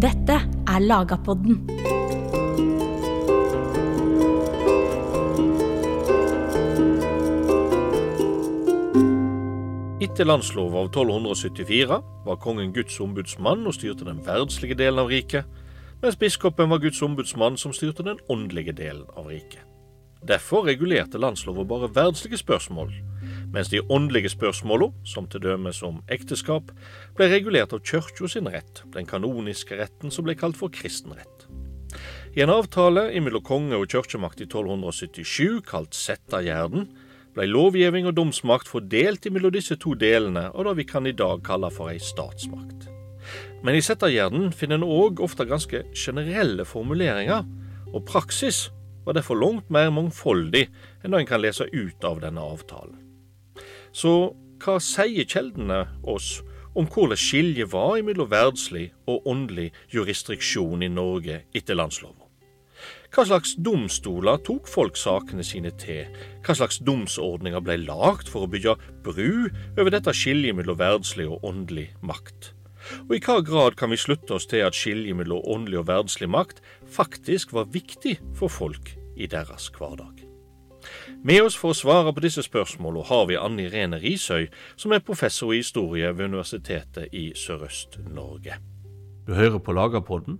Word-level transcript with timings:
Dette 0.00 0.32
er 0.64 0.80
Lagapodden. 0.80 1.58
Etter 10.00 10.24
landslov 10.24 10.72
av 10.72 10.88
1274 10.88 11.98
var 12.24 12.40
kongen 12.40 12.72
Guds 12.72 12.96
ombudsmann 13.04 13.66
og 13.68 13.76
styrte 13.76 14.08
den 14.08 14.24
verdslige 14.24 14.78
delen 14.80 15.02
av 15.02 15.12
riket, 15.12 15.44
mens 16.00 16.16
biskopen 16.16 16.72
var 16.72 16.80
Guds 16.80 17.02
ombudsmann 17.04 17.60
som 17.60 17.76
styrte 17.76 18.06
den 18.06 18.24
åndelige 18.32 18.72
delen 18.72 19.04
av 19.20 19.28
riket. 19.28 19.66
Derfor 20.24 20.64
regulerte 20.64 21.20
landsloven 21.20 21.68
bare 21.68 21.92
verdslige 21.92 22.40
spørsmål, 22.40 22.88
mens 23.54 23.70
de 23.72 23.82
åndelige 23.90 24.30
spørsmålene, 24.32 24.94
som 25.04 25.26
til 25.30 25.42
dømes 25.42 25.82
om 25.86 26.00
ekteskap, 26.12 26.70
ble 27.18 27.30
regulert 27.32 27.74
av 27.74 27.82
kyrkja 27.86 28.30
sin 28.30 28.50
rett, 28.50 28.84
den 28.94 29.08
kanoniske 29.08 29.78
retten 29.80 30.14
som 30.14 30.26
ble 30.26 30.36
kalt 30.38 30.58
for 30.58 30.72
kristenrett. 30.74 31.48
I 32.36 32.44
en 32.44 32.52
avtale 32.54 33.08
mellom 33.18 33.42
konge 33.42 33.78
og 33.78 33.90
kirkemakt 33.90 34.40
i 34.40 34.46
1277, 34.46 35.62
kalt 35.66 35.96
Settagjerden, 35.98 36.86
ble 37.34 37.46
lovgivning 37.46 38.06
og 38.10 38.16
domsmakt 38.18 38.70
fordelt 38.70 39.26
mellom 39.30 39.54
disse 39.54 39.76
to 39.82 39.96
delene 39.98 40.48
av 40.50 40.66
det 40.66 40.76
vi 40.80 40.86
kan 40.86 41.06
i 41.06 41.14
dag 41.14 41.42
kalle 41.46 41.70
for 41.74 41.90
ei 41.90 41.98
statsmakt. 42.02 42.86
Men 43.66 43.76
i 43.76 43.82
Settagjerden 43.84 44.50
finner 44.56 44.78
en 44.78 44.86
òg 44.86 45.20
ofte 45.22 45.46
ganske 45.46 45.82
generelle 45.94 46.64
formuleringer, 46.66 47.44
og 47.90 48.06
praksis 48.06 48.68
var 49.04 49.18
derfor 49.18 49.38
langt 49.38 49.70
mer 49.72 49.90
mangfoldig 49.94 50.66
enn 51.02 51.12
det 51.12 51.22
en 51.22 51.30
kan 51.30 51.42
lese 51.42 51.66
ut 51.72 52.06
av 52.06 52.22
denne 52.22 52.42
avtalen. 52.42 52.99
Så 53.92 54.32
hva 54.60 54.78
sier 54.82 55.26
kjeldene 55.26 55.86
oss 56.06 56.38
om 56.78 56.86
hvordan 56.86 57.18
skiljet 57.18 57.72
var 57.72 57.98
mellom 58.06 58.30
verdslig 58.30 58.90
og 59.10 59.26
åndelig 59.28 59.70
jurisdiksjon 59.92 60.84
i 60.86 60.90
Norge 60.92 61.42
etter 61.56 61.78
landsloven? 61.78 62.26
Hva 63.10 63.24
slags 63.26 63.56
domstoler 63.58 64.38
tok 64.46 64.68
folk 64.70 64.96
sakene 64.96 65.42
sine 65.44 65.72
til? 65.82 66.06
Hva 66.46 66.54
slags 66.54 66.78
domsordninger 66.86 67.62
ble 67.66 67.80
lagt 67.82 68.30
for 68.30 68.46
å 68.46 68.50
bygge 68.52 68.76
bru 69.02 69.50
over 69.74 69.90
dette 69.90 70.14
skiljet 70.14 70.54
mellom 70.56 70.78
verdslig 70.78 71.26
og 71.26 71.42
åndelig 71.50 71.88
makt? 72.06 72.52
Og 73.08 73.16
i 73.18 73.20
hva 73.26 73.40
grad 73.44 73.76
kan 73.80 73.90
vi 73.92 74.00
slutte 74.00 74.38
oss 74.38 74.48
til 74.48 74.62
at 74.64 74.78
skiljet 74.78 75.18
mellom 75.18 75.42
åndelig 75.42 75.82
og 75.82 75.90
verdslig 75.90 76.30
makt 76.30 76.62
faktisk 76.86 77.52
var 77.58 77.68
viktig 77.74 78.20
for 78.38 78.52
folk 78.52 78.94
i 79.18 79.28
deres 79.28 79.68
hverdag? 79.74 80.19
Med 81.22 81.42
oss 81.44 81.56
for 81.60 81.74
å 81.74 81.76
svare 81.76 82.14
på 82.16 82.22
disse 82.24 82.40
spørsmålene 82.46 83.04
har 83.10 83.26
vi 83.28 83.36
Anne 83.36 83.66
Irene 83.66 83.98
Risøy, 84.00 84.46
som 84.80 84.94
er 84.96 85.02
professor 85.04 85.52
i 85.52 85.58
historie 85.60 86.08
ved 86.16 86.30
Universitetet 86.32 87.12
i 87.12 87.26
Sørøst-Norge. 87.36 88.56
Du 89.26 89.34
hører 89.36 89.60
på 89.60 89.74
Lagerpodden, 89.76 90.38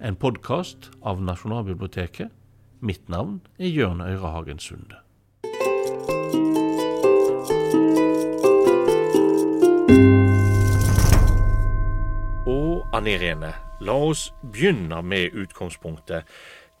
en 0.00 0.16
podkast 0.16 0.88
av 1.04 1.20
Nasjonalbiblioteket. 1.20 2.32
Mitt 2.80 3.04
navn 3.12 3.42
er 3.60 3.68
Jørn 3.68 4.00
Øyrehagen 4.00 4.58
Sunde. 4.64 4.96
Og 12.48 12.88
Anne 12.96 13.12
Irene, 13.18 13.52
la 13.84 14.00
oss 14.08 14.30
begynne 14.40 15.04
med 15.04 15.36
utgangspunktet. 15.36 16.24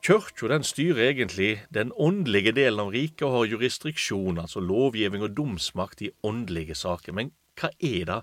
Kirka 0.04 0.50
den 0.52 0.64
styrer 0.68 1.06
egentlig 1.14 1.62
den 1.72 1.88
åndelige 1.96 2.52
delen 2.52 2.82
av 2.82 2.90
riket 2.92 3.22
og 3.24 3.38
har 3.38 3.46
jurisdiksjon, 3.54 4.36
altså 4.42 4.60
lovgivning 4.60 5.24
og 5.24 5.32
domsmakt 5.32 6.02
i 6.04 6.10
åndelige 6.20 6.76
saker. 6.76 7.16
Men 7.16 7.30
hva 7.56 7.70
er 7.80 8.04
det 8.10 8.18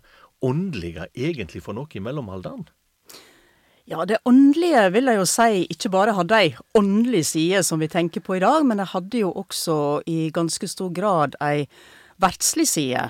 åndelige 0.46 1.08
egentlig 1.18 1.64
for 1.66 1.74
noe 1.74 1.90
i 1.98 2.04
mellomalderen? 2.04 2.68
Ja, 3.90 4.06
det 4.06 4.22
åndelige 4.30 4.86
vil 4.94 5.10
jeg 5.10 5.18
jo 5.24 5.26
si 5.26 5.66
ikke 5.74 5.90
bare 5.98 6.14
hadde 6.14 6.38
ei 6.38 6.54
åndelig 6.78 7.26
side 7.34 7.66
som 7.66 7.82
vi 7.82 7.90
tenker 7.90 8.22
på 8.22 8.38
i 8.38 8.44
dag, 8.46 8.62
men 8.62 8.78
det 8.78 8.92
hadde 8.94 9.26
jo 9.26 9.34
også 9.42 10.04
i 10.06 10.30
ganske 10.30 10.70
stor 10.70 10.94
grad 10.94 11.34
ei 11.42 11.66
verdslig 12.22 12.70
side. 12.70 13.08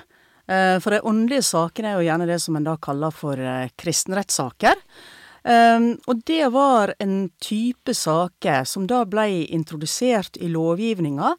For 0.47 0.95
de 0.95 1.03
åndelige 1.03 1.43
sakene 1.43 1.91
er 1.91 1.99
jo 1.99 2.07
gjerne 2.07 2.31
det 2.31 2.39
som 2.39 2.55
en 2.55 2.71
da 2.71 2.79
kaller 2.79 3.11
for 3.11 3.35
kristenrettssaker. 3.83 4.79
Um, 5.41 5.95
og 6.05 6.21
det 6.29 6.51
var 6.53 6.93
en 7.01 7.31
type 7.41 7.95
saker 7.97 8.65
som 8.69 8.85
da 8.89 9.01
blei 9.09 9.47
introdusert 9.49 10.37
i 10.37 10.51
lovgivninga, 10.51 11.35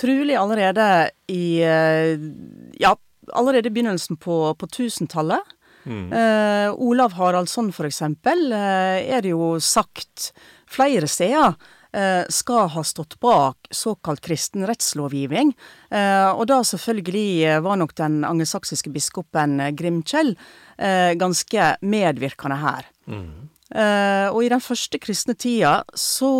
trolig 0.00 0.38
allerede 0.40 1.10
i 1.28 1.60
Ja, 1.60 2.94
allerede 3.32 3.68
i 3.68 3.74
begynnelsen 3.74 4.16
på, 4.16 4.54
på 4.56 4.66
tusentallet. 4.72 5.52
Mm. 5.84 6.08
Uh, 6.12 6.72
Olav 6.80 7.12
Haraldsson, 7.18 7.72
for 7.74 7.88
eksempel, 7.88 8.52
uh, 8.54 8.98
er 9.02 9.22
det 9.22 9.34
jo 9.34 9.56
sagt 9.60 10.30
flere 10.70 11.08
steder 11.10 11.56
skal 12.32 12.70
ha 12.72 12.82
stått 12.88 13.18
bak 13.20 13.68
såkalt 13.70 14.22
kristenrettslovgivning. 14.24 15.50
og 15.92 16.46
da 16.48 16.62
selvfølgelig 16.64 17.60
var 17.60 17.76
nok 17.76 17.92
den 18.00 18.22
angelsaksiske 18.24 18.88
biskopen 18.94 19.60
Grimkjell 19.76 20.32
ganske 21.20 21.66
medvirkende 21.84 22.56
her. 22.62 22.88
Mm. 23.04 23.50
og 24.32 24.40
i 24.40 24.48
den 24.48 24.64
første 24.64 24.98
kristne 25.04 25.36
tida 25.36 25.82
så, 25.92 26.32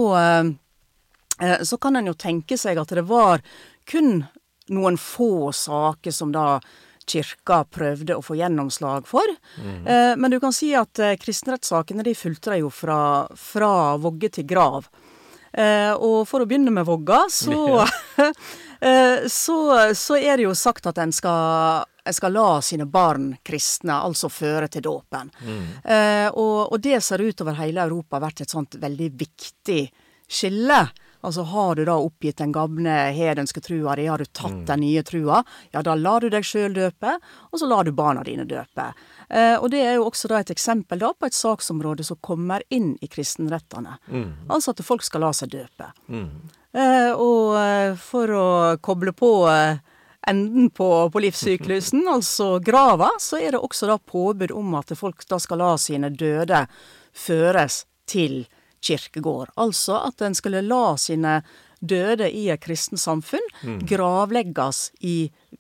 så 1.37 1.81
kan 1.85 2.01
en 2.01 2.09
jo 2.09 2.17
tenke 2.17 2.57
seg 2.57 2.81
at 2.81 2.97
det 2.97 3.05
var 3.13 3.45
kun 3.85 4.25
noen 4.73 4.99
få 4.99 5.53
saker 5.53 6.11
som 6.11 6.33
da 6.33 6.61
kirka 7.07 7.63
prøvde 7.71 8.17
å 8.17 8.23
få 8.23 8.37
gjennomslag 8.39 9.07
for. 9.11 9.27
Mm. 9.59 9.87
Eh, 9.87 10.13
men 10.17 10.31
du 10.31 10.39
kan 10.41 10.55
si 10.55 10.73
at 10.79 10.99
eh, 11.03 11.17
kristenrettssakene 11.21 12.05
de 12.07 12.15
fulgte 12.17 12.55
de 12.55 12.63
jo 12.63 12.71
fra, 12.73 13.27
fra 13.39 13.73
vogge 14.01 14.31
til 14.39 14.47
grav. 14.49 14.87
Eh, 15.53 15.93
og 15.93 16.23
for 16.29 16.43
å 16.43 16.49
begynne 16.49 16.73
med 16.75 16.89
vogga, 16.89 17.25
så, 17.31 17.87
så, 19.39 19.59
så 19.95 20.19
er 20.19 20.37
det 20.41 20.49
jo 20.49 20.55
sagt 20.59 20.89
at 20.91 21.01
en 21.03 21.15
skal 21.15 21.87
en 22.05 22.15
skal 22.15 22.33
la 22.33 22.63
sine 22.63 22.87
barn 22.87 23.37
kristne, 23.47 23.95
altså 23.95 24.27
føre 24.33 24.69
til 24.73 24.83
dåpen. 24.83 25.31
Mm. 25.39 25.67
Eh, 25.85 26.29
og, 26.31 26.73
og, 26.73 26.81
det 26.83 26.99
ser 27.05 27.23
ut 27.23 27.45
over 27.45 27.61
hele 27.61 27.85
Europa 27.85 28.19
vært 28.23 28.43
et 28.43 28.55
sånt 28.55 28.75
veldig 28.83 29.11
viktig 29.21 29.83
skille. 30.27 30.81
Altså 31.23 31.45
har 31.53 31.77
du 31.79 31.85
da 31.87 31.97
oppgitt 32.03 32.41
den 32.43 32.53
gamle 32.55 32.95
hedenske 33.15 33.63
trua 33.63 33.95
di, 33.99 34.09
har 34.11 34.19
du 34.19 34.27
tatt 34.27 34.53
mm. 34.53 34.65
den 34.67 34.83
nye 34.83 35.03
trua, 35.07 35.43
ja 35.71 35.83
da 35.87 35.95
lar 35.99 36.25
du 36.25 36.31
deg 36.33 36.47
sjøl 36.47 36.75
døpe, 36.75 37.15
og 37.51 37.61
så 37.61 37.69
lar 37.71 37.87
du 37.87 37.93
barna 37.97 38.25
dine 38.27 38.47
døpe. 38.49 38.89
Eh, 39.29 39.55
og 39.55 39.71
det 39.71 39.85
er 39.87 39.97
jo 39.99 40.09
også 40.09 40.33
da 40.33 40.41
et 40.43 40.51
eksempel 40.55 41.03
da 41.03 41.13
på 41.15 41.31
et 41.31 41.39
saksområde 41.39 42.07
som 42.07 42.19
kommer 42.21 42.65
inn 42.75 42.97
i 43.01 43.11
kristenrettene. 43.11 43.97
Mm. 44.11 44.51
Altså 44.51 44.75
at 44.75 44.83
folk 44.85 45.07
skal 45.07 45.27
la 45.27 45.33
seg 45.37 45.55
døpe. 45.55 45.93
Mm. 46.11 46.29
Eh, 46.73 47.13
og 47.15 47.99
for 48.03 48.35
å 48.35 48.47
koble 48.83 49.15
på 49.15 49.33
eh, 49.53 49.79
enden 50.27 50.71
på, 50.71 51.11
på 51.13 51.23
livssyklusen, 51.23 52.07
altså 52.17 52.57
grava, 52.65 53.11
så 53.21 53.39
er 53.41 53.55
det 53.55 53.63
også 53.63 53.91
da 53.91 53.99
påbud 53.99 54.55
om 54.57 54.75
at 54.81 54.95
folk 54.99 55.27
da 55.29 55.39
skal 55.43 55.63
la 55.63 55.77
sine 55.81 56.11
døde 56.11 56.67
føres 57.13 57.85
til 58.09 58.43
kirkegård. 58.83 59.53
Altså 59.57 60.03
at 60.07 60.23
en 60.25 60.37
skulle 60.39 60.65
la 60.67 60.85
sine 61.01 61.41
døde 61.83 62.31
i 62.31 62.47
et 62.53 62.63
kristent 62.63 63.03
samfunn 63.03 63.53
mm. 63.63 63.83
gravlegges 63.91 64.91
i 65.01 65.17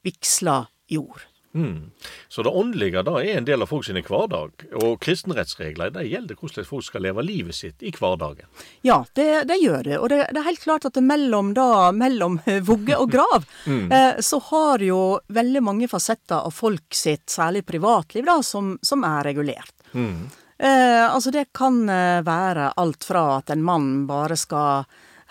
vigsla 0.07 0.65
jord. 0.93 1.27
Mm. 1.55 1.91
Så 2.29 2.43
det 2.43 2.51
åndelige 2.51 3.03
da 3.05 3.19
er 3.21 3.37
en 3.37 3.45
del 3.45 3.63
av 3.63 3.69
folk 3.69 3.85
sine 3.85 4.01
hverdag, 4.07 4.65
og 4.81 4.95
kristenrettsregler 5.05 5.93
det 5.93 6.07
gjelder 6.09 6.39
hvordan 6.39 6.65
folk 6.65 6.87
skal 6.87 7.05
leve 7.05 7.25
livet 7.27 7.57
sitt 7.59 7.85
i 7.85 7.93
hverdagen? 7.93 8.49
Ja, 8.87 9.03
det, 9.19 9.45
det 9.51 9.59
gjør 9.61 9.85
det. 9.85 9.99
Og 9.99 10.09
det, 10.09 10.23
det, 10.33 10.41
er 10.41 10.49
helt 10.49 10.65
klart 10.65 10.89
at 10.89 11.01
mellom, 11.05 11.53
da, 11.57 11.91
mellom 11.93 12.41
vugge 12.71 12.97
og 12.97 13.13
grav, 13.13 13.45
mm. 13.67 13.93
eh, 13.93 14.23
så 14.25 14.41
har 14.49 14.85
jo 14.87 15.03
veldig 15.29 15.65
mange 15.65 15.91
fasetter 15.93 16.41
av 16.41 16.55
folk 16.57 16.97
sitt, 16.97 17.27
særlig 17.31 17.67
privatliv, 17.69 18.25
da, 18.29 18.41
som, 18.47 18.79
som 18.83 19.05
er 19.09 19.21
regulert. 19.29 19.77
Mm. 19.93 20.31
Eh, 20.63 21.15
altså 21.15 21.33
det 21.35 21.49
kan 21.57 21.89
eh, 21.91 22.21
være 22.23 22.73
alt 22.79 23.05
fra 23.05 23.25
at 23.41 23.51
en 23.51 23.65
mann 23.67 24.05
bare 24.07 24.37
skal 24.39 24.85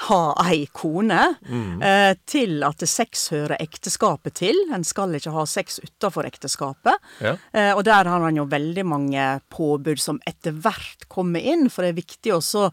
ha 0.10 0.48
ei 0.50 0.66
kone, 0.74 1.20
mm. 1.48 1.82
eh, 1.82 2.14
til 2.26 2.64
at 2.66 2.82
sex 2.90 3.28
hører 3.32 3.62
ekteskapet 3.62 4.40
til. 4.42 4.58
En 4.74 4.84
skal 4.88 5.14
ikke 5.16 5.34
ha 5.36 5.46
sex 5.48 5.78
utafor 5.84 6.26
ekteskapet. 6.28 6.98
Ja. 7.22 7.36
Eh, 7.54 7.72
og 7.76 7.84
der 7.86 8.10
har 8.10 8.26
han 8.26 8.40
jo 8.40 8.48
veldig 8.50 8.86
mange 8.88 9.28
påbud 9.54 10.02
som 10.02 10.20
etter 10.28 10.58
hvert 10.58 11.06
kommer 11.12 11.40
inn, 11.40 11.70
for 11.70 11.86
det 11.86 11.94
er 11.94 12.02
viktig 12.02 12.34
også, 12.36 12.68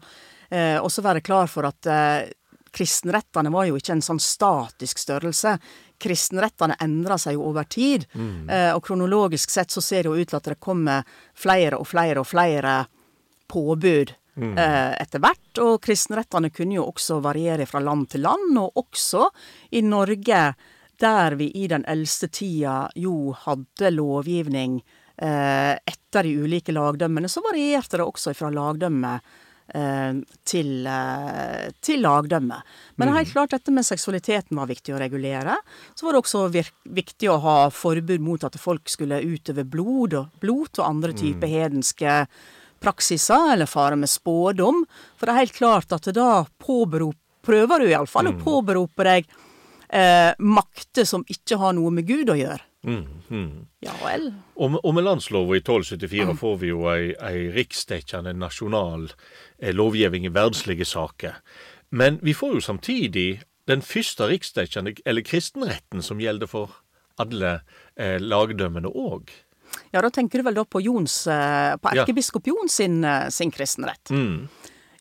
eh, 0.49 0.77
også 0.81 1.05
være 1.05 1.23
klar 1.23 1.47
for 1.51 1.69
at 1.69 1.93
kristenrettene 2.69 3.49
var 3.53 3.65
jo 3.65 3.77
ikke 3.79 3.95
en 3.95 4.03
sånn 4.05 4.19
statisk 4.21 4.99
størrelse 5.01 5.55
kristenrettene 5.99 6.77
endrer 6.81 7.19
seg 7.21 7.37
jo 7.37 7.47
over 7.49 7.67
tid. 7.69 8.05
Mm. 8.13 8.49
Eh, 8.49 8.71
og 8.75 8.83
kronologisk 8.85 9.51
sett 9.53 9.71
så 9.71 9.83
ser 9.83 10.05
det 10.05 10.13
jo 10.13 10.23
ut 10.23 10.31
til 10.31 10.39
at 10.39 10.49
det 10.53 10.59
kommer 10.63 11.19
flere 11.37 11.79
og 11.79 11.87
flere 11.89 12.23
og 12.23 12.27
flere 12.29 12.79
påbud 13.49 14.13
mm. 14.35 14.57
eh, 14.57 14.93
etter 15.01 15.23
hvert. 15.23 15.51
Og 15.65 15.79
kristenrettene 15.83 16.51
kunne 16.55 16.79
jo 16.79 16.87
også 16.89 17.19
variere 17.23 17.67
fra 17.69 17.81
land 17.83 18.09
til 18.13 18.25
land, 18.27 18.57
og 18.61 18.79
også 18.83 19.27
i 19.77 19.83
Norge, 19.85 20.45
der 20.99 21.37
vi 21.39 21.51
i 21.55 21.67
den 21.71 21.85
eldste 21.87 22.27
tida 22.27 22.81
jo 22.99 23.33
hadde 23.45 23.93
lovgivning 23.95 24.81
eh, 25.21 25.75
etter 25.77 26.27
de 26.27 26.33
ulike 26.43 26.75
lagdømmene, 26.75 27.29
så 27.31 27.43
varierte 27.45 27.99
det 27.99 28.07
også 28.07 28.35
fra 28.37 28.51
lagdømme 28.53 29.15
eh, 29.19 29.45
til, 29.71 30.87
eh, 30.87 31.69
til 31.81 32.01
lagdømme. 32.01 32.61
Men 32.95 33.07
det 33.07 33.11
er 33.11 33.19
helt 33.19 33.33
klart 33.33 33.53
dette 33.53 33.73
med 33.73 33.85
seksualiteten 33.85 34.57
var 34.57 34.69
viktig 34.69 34.95
å 34.95 35.01
regulere. 35.01 35.57
Så 35.95 36.07
var 36.07 36.15
det 36.15 36.23
også 36.23 36.45
viktig 36.49 37.29
å 37.29 37.39
ha 37.43 37.57
forbud 37.73 38.23
mot 38.25 38.43
at 38.43 38.57
folk 38.59 38.89
skulle 38.89 39.21
utøve 39.21 39.67
blod 39.69 40.17
og 40.17 40.39
blot 40.41 40.81
og 40.81 40.87
andre 40.87 41.13
typer 41.13 41.51
hedenske 41.51 42.23
praksiser, 42.79 43.53
eller 43.53 43.69
fare 43.69 43.95
med 43.99 44.09
spådom. 44.09 44.85
For 45.17 45.27
det 45.27 45.35
er 45.35 45.43
helt 45.43 45.57
klart 45.57 45.93
at 45.95 46.09
da 46.15 46.45
påberop, 46.63 47.17
prøver 47.45 47.83
du 47.83 47.91
iallfall 47.91 48.29
mm. 48.29 48.39
å 48.39 48.43
påberope 48.43 49.05
deg 49.07 49.29
eh, 49.89 50.31
makter 50.39 51.07
som 51.07 51.23
ikke 51.27 51.59
har 51.59 51.75
noe 51.77 51.91
med 51.93 52.07
Gud 52.07 52.31
å 52.31 52.37
gjøre. 52.39 52.63
Mm, 52.87 53.05
mm. 53.29 53.65
Ja 53.83 53.91
vel. 53.99 54.29
Og, 54.55 54.77
og 54.79 54.93
med 54.95 55.03
landslova 55.03 55.57
i 55.57 55.59
1274 55.59 56.35
får 56.39 56.55
vi 56.61 56.71
jo 56.71 56.85
ei, 56.91 57.11
ei 57.11 57.49
riksdekkende 57.51 58.31
nasjonal 58.39 59.09
eh, 59.09 59.17
lovgivning 59.61 60.25
i 60.25 60.33
verdslige 60.33 60.87
saker. 60.87 61.39
Men 61.89 62.19
vi 62.21 62.33
får 62.37 62.57
jo 62.57 62.61
samtidig 62.63 63.29
den 63.69 63.83
første 63.85 64.27
riksdekkende, 64.29 64.95
eller 65.05 65.25
kristenretten, 65.25 66.01
som 66.05 66.21
gjelder 66.21 66.49
for 66.49 66.73
alle 67.21 67.59
eh, 67.99 68.17
lagdømmene 68.21 68.89
òg. 68.89 69.29
Ja, 69.93 70.01
da 70.01 70.09
tenker 70.13 70.41
du 70.41 70.47
vel 70.47 70.57
da 70.57 70.65
på, 70.65 70.81
Jons, 70.81 71.21
eh, 71.29 71.75
på 71.77 71.93
erkebiskop 71.93 72.49
Jon 72.49 72.71
sin, 72.71 73.03
eh, 73.05 73.27
sin 73.33 73.53
kristenrett. 73.53 74.09
Mm. 74.09 74.47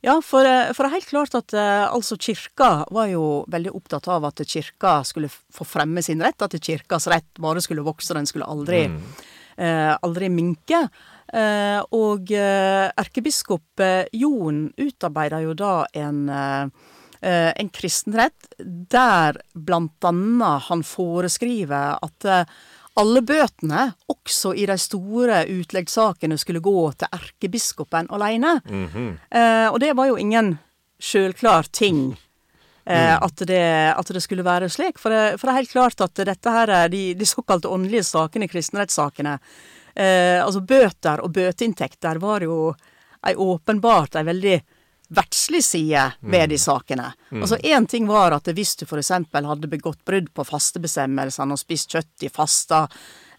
Ja, 0.05 0.19
for, 0.23 0.47
eh, 0.47 0.73
for, 0.75 0.85
det 0.85 0.91
er 0.91 0.97
helt 0.99 1.11
klart 1.11 1.37
at 1.39 1.55
altså 1.59 2.19
kirka 2.21 2.71
var 2.95 3.09
jo 3.11 3.45
veldig 3.51 3.73
opptatt 3.75 4.09
av 4.13 4.29
at 4.29 4.45
kirka 4.47 5.01
skulle 5.09 5.31
få 5.33 5.67
fremme 5.67 6.05
sin 6.05 6.23
rett, 6.25 6.41
at 6.43 6.57
kirkas 6.61 7.09
rett 7.11 7.41
bare 7.41 7.65
skulle 7.65 7.87
vokse, 7.87 8.15
den 8.17 8.29
skulle 8.29 8.49
aldri, 8.49 8.85
mm. 8.93 9.01
eh, 9.57 9.95
aldri 9.97 10.31
minke. 10.33 10.87
Eh, 11.29 11.81
og 11.93 12.31
eh, 12.33 12.89
erkebiskop 12.97 13.83
Jon 14.17 14.63
utarbeida 14.77 15.43
jo 15.45 15.55
da 15.55 15.83
en 15.93 16.29
en 17.19 17.69
kristenrett 17.75 18.53
der 18.63 19.41
blant 19.51 20.05
annet 20.07 20.69
han 20.69 20.85
foreskriver 20.87 21.97
at 21.99 22.27
alle 22.99 23.23
bøtene, 23.23 23.89
også 24.11 24.55
i 24.59 24.67
de 24.69 24.77
store 24.81 25.43
utleggssakene, 25.53 26.39
skulle 26.41 26.63
gå 26.65 26.79
til 26.99 27.11
erkebiskopen 27.15 28.11
alene. 28.11 28.61
Mm 28.65 28.87
-hmm. 28.87 29.11
eh, 29.31 29.69
og 29.73 29.81
det 29.81 29.97
var 29.97 30.07
jo 30.07 30.17
ingen 30.17 30.59
sjølklar 30.99 31.63
ting. 31.73 32.19
Eh, 32.87 33.15
mm. 33.15 33.23
at, 33.23 33.37
det, 33.37 33.95
at, 33.97 34.09
det, 34.09 34.23
skulle 34.23 34.45
være 34.45 34.69
slik. 34.69 34.99
For 34.99 35.11
det, 35.11 35.41
for 35.41 35.47
det, 35.47 35.53
er 35.53 35.57
helt 35.57 35.71
klart 35.71 36.01
at 36.01 36.15
dette 36.15 36.51
her, 36.51 36.89
de, 36.89 37.15
de 37.15 37.27
såkalte 37.27 37.69
åndelige 37.69 38.05
sakene, 38.05 38.49
kristenrettssakene, 38.49 39.33
eh, 39.33 39.39
altså 39.95 40.61
bøter 40.63 41.23
og 41.25 41.33
bøteinntekter, 41.35 42.21
var 42.23 42.45
jo 42.45 42.73
ei 43.27 43.35
åpenbart 43.35 44.19
ei 44.19 44.27
veldig 44.29 44.59
verdslig 45.09 45.65
side 45.65 46.11
ved 46.21 46.45
mm. 46.45 46.49
de 46.49 46.59
sakene. 46.59 47.13
Mm. 47.31 47.43
Altså 47.43 47.57
Én 47.57 47.87
ting 47.89 48.09
var 48.09 48.35
at 48.37 48.51
hvis 48.53 48.77
du 48.77 48.85
f.eks. 48.87 49.13
hadde 49.33 49.71
begått 49.71 50.05
brudd 50.05 50.29
på 50.35 50.45
fastebestemmelsene 50.45 51.57
og 51.57 51.61
spist 51.61 51.95
kjøtt 51.95 52.27
i 52.27 52.31
fasta, 52.33 52.83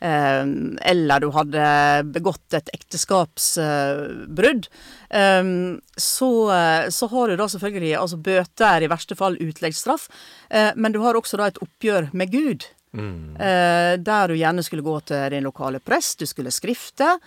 eh, 0.02 0.46
eller 0.92 1.22
du 1.22 1.30
hadde 1.36 1.68
begått 2.10 2.58
et 2.58 2.74
ekteskapsbrudd, 2.74 4.70
eh, 5.10 5.54
så, 5.96 6.32
så, 6.90 7.12
har 7.14 7.30
du 7.30 7.38
da 7.38 7.50
selvfølgelig 7.54 7.96
altså 8.02 8.18
bøter, 8.18 8.82
i 8.82 8.92
verste 8.92 9.20
fall 9.20 9.38
utleggsstraff, 9.38 10.10
eh, 10.50 10.74
men 10.76 10.96
du 10.96 11.04
har 11.06 11.20
også 11.20 11.38
da 11.38 11.52
et 11.52 11.62
oppgjør 11.62 12.10
med 12.18 12.34
Gud. 12.34 12.66
Mm. 12.98 13.36
Eh, 13.36 13.94
der 14.02 14.28
du 14.28 14.36
gjerne 14.38 14.64
skulle 14.66 14.86
gå 14.86 15.00
til 15.12 15.30
din 15.34 15.46
lokale 15.46 15.80
prest, 15.80 16.20
du 16.20 16.30
skulle 16.30 16.54
skrifte. 16.54 17.18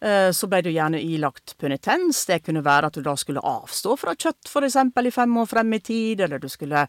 Eh, 0.00 0.30
så 0.30 0.46
ble 0.46 0.62
du 0.62 0.70
gjerne 0.70 1.00
ilagt 1.02 1.56
penitens. 1.58 2.24
Det 2.28 2.42
kunne 2.46 2.64
være 2.64 2.90
at 2.90 2.98
du 2.98 3.02
da 3.02 3.16
skulle 3.18 3.42
avstå 3.42 3.96
fra 3.98 4.14
kjøtt 4.14 4.50
f.eks. 4.50 4.78
i 4.78 5.14
fem 5.14 5.36
år 5.42 5.50
frem 5.50 5.74
i 5.74 5.80
tid, 5.80 6.22
eller 6.26 6.38
du 6.38 6.48
skulle 6.48 6.86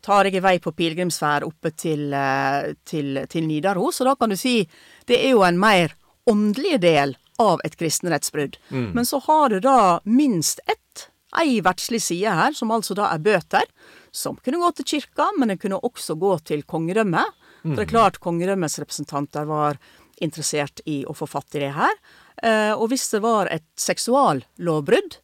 ta 0.00 0.22
deg 0.24 0.38
i 0.38 0.42
vei 0.42 0.56
på 0.58 0.72
pilegrimsferd 0.72 1.44
oppe 1.46 1.72
til, 1.76 2.12
eh, 2.12 2.74
til, 2.84 3.24
til 3.30 3.46
Nidaros. 3.46 4.00
Og 4.00 4.10
da 4.10 4.16
kan 4.18 4.32
du 4.32 4.38
si 4.40 4.62
det 5.06 5.20
er 5.20 5.34
jo 5.34 5.44
en 5.46 5.60
mer 5.60 5.94
åndelig 6.30 6.80
del 6.82 7.16
av 7.40 7.62
et 7.64 7.76
kristenrettsbrudd. 7.78 8.58
Mm. 8.68 8.90
Men 8.96 9.06
så 9.06 9.20
har 9.24 9.48
du 9.48 9.60
da 9.64 10.00
minst 10.04 10.60
ett, 10.66 11.06
ei 11.40 11.60
verdslig 11.64 12.02
side 12.02 12.34
her, 12.34 12.56
som 12.56 12.72
altså 12.74 12.96
da 12.98 13.08
er 13.14 13.22
bøter. 13.22 13.68
Som 14.10 14.40
kunne 14.42 14.58
gå 14.58 14.72
til 14.74 14.88
kirka, 14.96 15.28
men 15.38 15.52
det 15.52 15.60
kunne 15.62 15.78
også 15.86 16.18
gå 16.18 16.34
til 16.50 16.64
kongedømmet. 16.66 17.39
Mm. 17.62 17.72
For 17.72 17.78
det 17.78 17.86
er 17.86 17.94
klart 17.94 18.20
kongerømmets 18.24 18.78
representanter 18.82 19.48
var 19.48 19.80
interessert 20.20 20.82
i 20.88 21.02
å 21.08 21.16
få 21.16 21.28
fatt 21.28 21.56
i 21.56 21.64
det 21.64 21.72
her. 21.76 21.96
Eh, 22.42 22.72
og 22.72 22.90
hvis 22.92 23.08
det 23.12 23.22
var 23.24 23.50
et 23.52 23.66
seksuallovbrudd, 23.80 25.16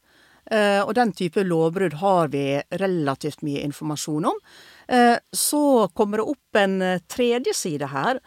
eh, 0.50 0.80
og 0.82 0.94
den 0.98 1.12
type 1.16 1.44
lovbrudd 1.44 1.98
har 2.02 2.32
vi 2.32 2.46
relativt 2.80 3.44
mye 3.46 3.64
informasjon 3.64 4.28
om, 4.32 4.40
eh, 4.88 5.16
så 5.32 5.88
kommer 5.94 6.22
det 6.22 6.28
opp 6.32 6.60
en 6.60 6.78
tredje 7.08 7.54
side 7.54 7.92
her, 7.92 8.20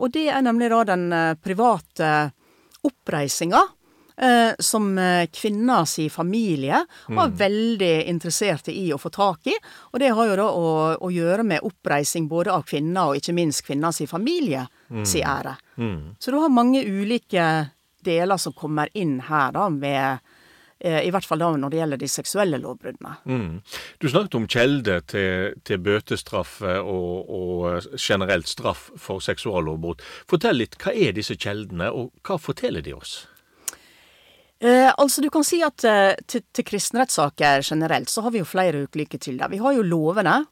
og 0.00 0.10
det 0.10 0.26
er 0.34 0.42
nemlig 0.42 0.66
da 0.72 0.82
den 0.82 1.36
private 1.38 2.32
oppreisinga. 2.82 3.60
Som 4.60 4.90
kvinna 5.32 5.78
si 5.88 6.10
familie 6.12 6.82
var 7.06 7.30
mm. 7.30 7.36
veldig 7.40 7.92
interessert 8.12 8.68
i 8.68 8.90
å 8.92 8.98
få 9.00 9.08
tak 9.14 9.48
i. 9.48 9.54
Og 9.94 10.02
det 10.02 10.10
har 10.12 10.28
jo 10.28 10.36
da 10.36 10.48
å, 10.52 10.66
å 11.00 11.10
gjøre 11.14 11.46
med 11.48 11.64
oppreising 11.64 12.28
både 12.28 12.52
av 12.52 12.66
kvinner 12.68 13.10
og 13.10 13.20
ikke 13.20 13.32
minst 13.38 13.64
kvinna 13.64 13.92
si 13.96 14.04
familie 14.10 14.66
mm. 14.90 15.06
si 15.08 15.22
ære. 15.24 15.56
Mm. 15.80 16.16
Så 16.20 16.34
du 16.34 16.36
har 16.42 16.52
mange 16.52 16.84
ulike 16.84 17.46
deler 18.04 18.36
som 18.36 18.52
kommer 18.52 18.88
inn 18.92 19.20
her, 19.20 19.52
da, 19.52 19.68
med 19.68 20.18
eh, 20.78 21.00
i 21.04 21.10
hvert 21.12 21.26
fall 21.26 21.42
da 21.42 21.50
når 21.56 21.72
det 21.72 21.80
gjelder 21.80 22.00
de 22.00 22.08
seksuelle 22.08 22.60
lovbruddene. 22.60 23.16
Mm. 23.24 23.60
Du 24.00 24.08
snakket 24.08 24.38
om 24.38 24.48
kjelde 24.48 25.00
til, 25.10 25.58
til 25.66 25.82
bøtestraff 25.84 26.60
og, 26.62 27.34
og, 27.40 27.90
generelt 27.96 28.48
straff 28.48 28.88
for 29.00 29.24
seksuallovbrudd. 29.24 30.04
Fortell 30.30 30.62
litt, 30.62 30.78
hva 30.80 30.94
er 30.94 31.16
disse 31.16 31.36
kjeldene, 31.36 31.92
og 31.92 32.12
hva 32.26 32.40
forteller 32.40 32.84
de 32.84 32.96
oss? 32.96 33.22
Eh, 34.60 34.90
altså 34.96 35.22
Du 35.24 35.30
kan 35.32 35.44
si 35.46 35.62
at 35.64 35.84
eh, 35.88 36.14
til, 36.28 36.44
til 36.52 36.66
kristenrettssaker 36.68 37.64
generelt 37.64 38.12
så 38.12 38.26
har 38.26 38.34
vi 38.34 38.42
jo 38.42 38.48
flere 38.48 38.84
ulike 38.84 39.18
kilder. 39.18 39.48
Vi 39.52 39.62
har 39.62 39.76
jo 39.76 39.86
lovene. 39.86 40.42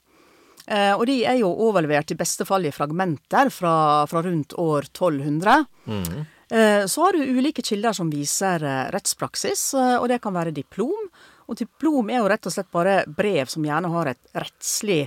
Eh, 0.68 0.94
og 0.94 1.06
de 1.08 1.20
er 1.28 1.38
jo 1.42 1.52
overlevert 1.68 2.12
i 2.12 2.18
beste 2.18 2.44
fall 2.48 2.66
i 2.68 2.72
fragmenter 2.72 3.52
fra, 3.52 4.06
fra 4.08 4.24
rundt 4.24 4.56
år 4.56 4.88
1200. 4.90 5.64
Mm. 5.88 6.26
Eh, 6.50 6.86
så 6.86 7.04
har 7.04 7.12
du 7.12 7.24
ulike 7.38 7.62
kilder 7.62 7.92
som 7.92 8.10
viser 8.10 8.64
eh, 8.64 8.86
rettspraksis, 8.94 9.74
eh, 9.74 9.96
og 10.00 10.08
det 10.08 10.20
kan 10.24 10.36
være 10.36 10.54
diplom. 10.56 11.10
Og 11.48 11.58
diplom 11.60 12.08
er 12.10 12.22
jo 12.22 12.30
rett 12.32 12.48
og 12.48 12.54
slett 12.54 12.70
bare 12.72 13.02
brev 13.06 13.48
som 13.52 13.64
gjerne 13.64 13.92
har 13.92 14.12
et 14.12 14.36
rettslig 14.36 15.06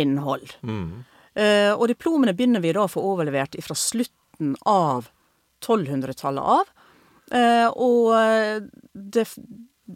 innhold. 0.00 0.48
Mm. 0.64 1.04
Og 1.76 1.82
diplomene 1.90 2.32
begynner 2.34 2.62
vi 2.62 2.70
da 2.72 2.84
å 2.86 2.90
få 2.90 3.02
overlevert 3.04 3.56
fra 3.62 3.74
slutten 3.76 4.54
av 4.70 5.08
1200-tallet 5.60 6.50
av. 6.54 6.70
Og 7.32 8.10
det, 8.92 9.24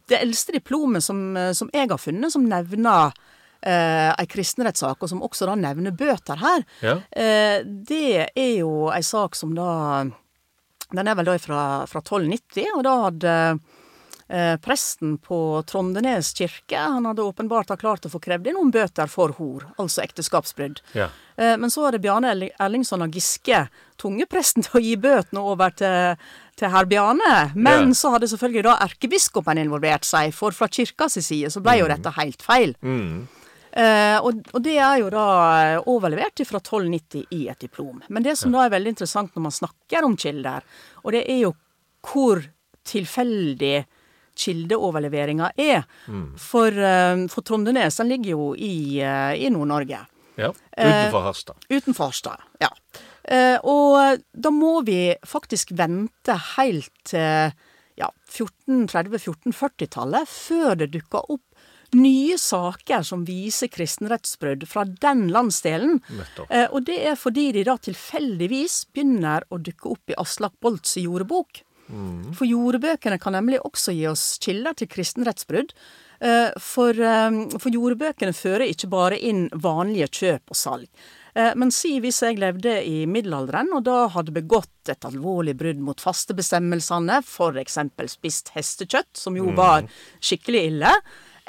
det 0.09 0.17
eldste 0.19 0.55
diplomet 0.57 1.05
som, 1.05 1.21
som, 1.55 1.69
jeg 1.75 1.91
har 1.91 2.01
funnet, 2.01 2.33
som 2.33 2.47
nevner 2.49 3.13
eh, 3.61 4.13
ei 4.13 4.27
kristenrettssak, 4.31 5.03
og 5.03 5.11
som 5.11 5.25
også 5.25 5.51
da 5.51 5.57
nevner 5.59 5.95
bøter 5.97 6.41
her, 6.41 6.65
ja. 6.85 6.97
eh, 7.11 7.61
det 7.65 8.31
er 8.33 8.55
jo 8.61 8.89
ei 8.95 9.03
sak 9.07 9.39
som 9.39 9.55
da 9.59 9.69
den 10.89 11.09
er 11.09 11.19
vel 11.19 11.29
da 11.29 11.37
fra, 11.41 11.63
fra 11.89 12.01
1290, 12.01 12.71
og 12.79 12.85
da 12.87 12.95
hadde 13.03 13.33
eh, 14.29 14.55
presten 14.65 15.19
på 15.21 15.41
Trondenes 15.69 16.31
kirke 16.37 16.81
Han 16.81 17.05
hadde 17.11 17.27
åpenbart 17.29 17.75
klart 17.81 18.09
å 18.09 18.13
få 18.13 18.21
krevd 18.25 18.49
inn 18.49 18.57
noen 18.57 18.73
bøter 18.73 19.11
for 19.13 19.35
hor, 19.37 19.67
altså 19.77 20.01
ekteskapsbrudd. 20.07 20.81
Ja. 20.97 21.11
Eh, 21.37 21.57
men 21.61 21.73
så 21.75 21.85
hadde 21.85 22.01
Bjarne 22.01 22.33
Erlingsson 22.57 23.05
og 23.05 23.13
Giske 23.13 23.67
tvunget 24.01 24.33
presten 24.33 24.65
til 24.65 24.81
å 24.81 24.85
gi 24.87 24.97
bøtene 24.97 25.45
over 25.45 25.77
til, 25.77 26.31
til 26.59 26.73
herr 26.73 26.89
Bjarne. 26.91 27.33
Men 27.55 27.89
yeah. 27.89 27.97
så 27.97 28.13
hadde 28.15 28.29
selvfølgelig 28.31 28.67
da 28.67 28.77
erkebiskopen 28.89 29.61
involvert 29.63 30.07
seg, 30.09 30.33
for 30.37 30.57
fra 30.57 30.69
kirkas 30.71 31.19
side 31.23 31.53
så 31.55 31.63
ble 31.65 31.79
jo 31.81 31.89
mm. 31.89 31.93
dette 31.95 32.15
helt 32.19 32.45
feil. 32.45 32.75
Mm. 32.83 33.27
Uh, 33.69 34.19
og, 34.25 34.41
og, 34.55 34.63
det 34.65 34.79
er 34.81 34.97
jo 35.03 35.11
da 35.13 35.25
overlevert 35.87 36.41
fra 36.49 36.59
1290 36.59 37.29
i 37.37 37.45
et 37.53 37.61
diplom. 37.63 38.01
Men 38.09 38.25
det 38.25 38.35
som 38.41 38.55
da 38.55 38.65
er 38.65 38.73
veldig 38.75 38.97
interessant 38.97 39.37
når 39.37 39.45
man 39.45 39.55
snakker 39.55 40.07
om 40.09 40.17
kilder, 40.19 40.67
og 41.05 41.15
det 41.15 41.23
er 41.29 41.43
jo 41.45 41.55
hvor 42.09 42.41
tilfeldig 42.89 43.85
kildeoverleveringa 44.39 45.51
er. 45.59 45.85
Mm. 46.07 46.31
For, 46.41 46.73
uh, 46.73 47.27
for, 47.31 47.45
Trondenes 47.47 48.01
den 48.01 48.11
ligger 48.15 48.35
jo 48.35 48.49
i, 48.55 49.03
uh, 49.03 49.35
i 49.37 49.51
Nord-Norge. 49.53 50.01
Ja, 50.39 50.53
Utenfor 50.79 51.25
Harstad. 51.27 51.65
utenfor 51.69 52.13
Harstad, 52.13 52.43
ja. 52.63 52.69
Og 53.29 54.23
da 54.33 54.51
må 54.55 54.81
vi 54.87 55.13
faktisk 55.27 55.75
vente 55.77 56.33
helt 56.57 56.93
til 57.05 57.53
ja, 57.99 58.09
1430-1440-tallet 58.31 60.31
før 60.31 60.79
det 60.81 60.93
dukker 60.95 61.27
opp 61.35 61.45
nye 61.97 62.37
saker 62.41 63.05
som 63.07 63.23
viser 63.25 63.71
kristenrettsbrudd 63.73 64.67
fra 64.69 64.85
den 64.85 65.29
landsdelen. 65.33 66.03
Eh, 66.51 66.67
og 66.69 66.85
det 66.89 66.99
er 67.13 67.17
fordi 67.17 67.49
de 67.57 67.65
da 67.65 67.79
tilfeldigvis 67.81 68.83
begynner 68.93 69.47
å 69.49 69.61
dukke 69.61 69.95
opp 69.95 70.13
i 70.13 70.19
Aslak 70.21 70.59
Bolts 70.61 70.99
jordebok. 71.01 71.63
For 72.37 72.45
jordebøkene 72.45 73.17
kan 73.17 73.33
nemlig 73.33 73.63
også 73.65 73.95
gi 73.97 74.03
oss 74.11 74.35
kilder 74.45 74.75
til 74.77 74.91
kristenrettsbrudd. 74.93 75.71
Eh, 76.21 76.51
For, 76.61 76.93
eh, 76.93 77.39
for 77.57 77.73
jordebøkene 77.73 78.37
fører 78.37 78.69
ikke 78.69 78.91
bare 78.93 79.17
inn 79.17 79.47
vanlige 79.55 80.11
kjøp 80.21 80.53
og 80.53 80.61
salg. 80.61 80.91
Eh, 81.39 81.55
Men 81.55 81.71
si 81.75 81.99
hvis 82.03 82.21
jeg 82.25 82.41
levde 82.43 82.75
i 82.83 83.05
middelalderen 83.11 83.71
og 83.77 83.85
da 83.87 84.01
hadde 84.15 84.35
begått 84.35 84.91
et 84.91 85.07
alvorlig 85.07 85.55
brudd 85.59 85.81
mot 85.85 86.01
fastebestemmelsene, 86.03 87.21
f.eks. 87.23 87.79
spist 88.15 88.53
hestekjøtt, 88.57 89.13
som 89.19 89.37
jo 89.39 89.53
var 89.57 89.87
skikkelig 90.19 90.65
ille, 90.73 90.93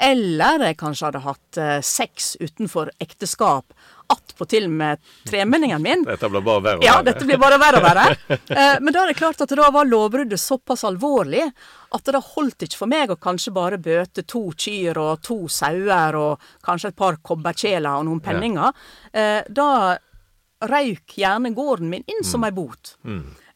eller 0.00 0.64
jeg 0.64 0.78
kanskje 0.80 1.08
hadde 1.08 1.22
hatt 1.24 1.60
eh, 1.60 1.78
sex 1.84 2.34
utenfor 2.40 2.90
ekteskap, 3.02 3.74
attpåtil 4.10 4.66
med 4.72 4.98
tremenningen 5.28 5.82
min, 5.84 6.04
Dette 6.08 6.30
blir 6.32 6.42
bare 6.42 6.64
verre 6.64 6.80
og 6.80 6.86
ja, 6.86 6.96
dette 7.06 7.28
blir 7.28 7.38
bare 7.40 7.60
verre 7.62 7.78
og 7.78 7.86
verre. 7.86 8.38
Men 8.82 8.94
da 8.94 9.04
er 9.04 9.12
det 9.12 9.18
klart 9.20 9.44
at 9.44 9.54
da 9.54 9.70
var 9.70 9.86
lovbruddet 9.86 10.40
såpass 10.40 10.82
alvorlig 10.88 11.44
at 11.94 12.06
det 12.06 12.22
holdt 12.32 12.66
ikke 12.66 12.80
for 12.80 12.90
meg 12.90 13.12
å 13.12 13.18
kanskje 13.20 13.54
bare 13.54 13.78
bøte 13.82 14.24
to 14.26 14.48
kyr 14.56 14.98
og 14.98 15.22
to 15.26 15.42
sauer 15.50 16.18
og 16.18 16.52
kanskje 16.66 16.92
et 16.92 16.98
par 16.98 17.18
kobberkjeler 17.22 18.00
og 18.00 18.06
noen 18.08 18.22
penninger. 18.24 18.74
Eh, 19.12 19.42
da 19.46 19.70
røyk 20.70 21.16
gjerne 21.16 21.54
gården 21.56 21.90
min 21.90 22.06
inn 22.10 22.24
som 22.26 22.44
ei 22.44 22.52
bot. 22.54 22.96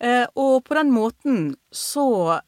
Eh, 0.00 0.24
og 0.34 0.64
på 0.64 0.76
den 0.78 0.92
måten 0.94 1.54
så 1.74 2.40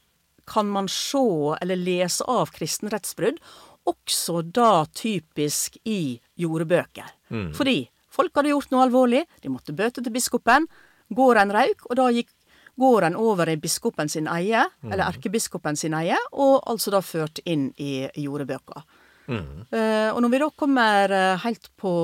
kan 0.46 0.68
man 0.70 0.88
se 0.88 1.18
eller 1.60 1.76
lese 1.76 2.24
av 2.30 2.52
kristenrettsbrudd, 2.54 3.40
også 3.86 4.40
da 4.54 4.86
typisk 4.94 5.78
i 5.84 6.16
jordebøker. 6.40 7.12
Fordi 7.56 7.78
folk 8.12 8.34
hadde 8.36 8.52
gjort 8.52 8.72
noe 8.72 8.86
alvorlig, 8.86 9.22
de 9.42 9.52
måtte 9.52 9.74
bøte 9.76 10.02
til 10.02 10.14
biskopen, 10.14 10.66
gården 11.14 11.54
røyk, 11.54 11.86
og 11.90 11.98
da 12.00 12.08
gikk 12.14 12.32
gården 12.76 13.16
over 13.16 13.48
i 13.48 13.56
biskopen 13.60 14.10
sin 14.12 14.28
eie, 14.28 14.66
eller 14.84 15.06
erkebiskopen 15.06 15.78
sin 15.78 15.96
eie, 15.96 16.18
og 16.32 16.60
altså 16.68 16.92
da 16.92 17.00
ført 17.04 17.40
inn 17.48 17.70
i 17.80 18.04
jordbøker. 18.20 18.84
Mm. 19.26 19.64
Uh, 19.72 20.10
og 20.12 20.20
når 20.22 20.32
vi 20.32 20.40
da 20.42 20.48
kommer 20.54 21.12
eh, 21.16 21.40
helt 21.42 21.70
på 21.80 21.94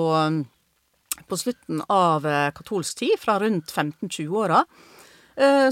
på 1.29 1.37
slutten 1.37 1.83
av 1.89 2.27
eh, 2.27 2.51
katolsk 2.55 2.99
tid, 2.99 3.17
fra 3.21 3.39
rundt 3.41 3.73
1520-åra, 3.73 4.63
eh, 4.65 4.92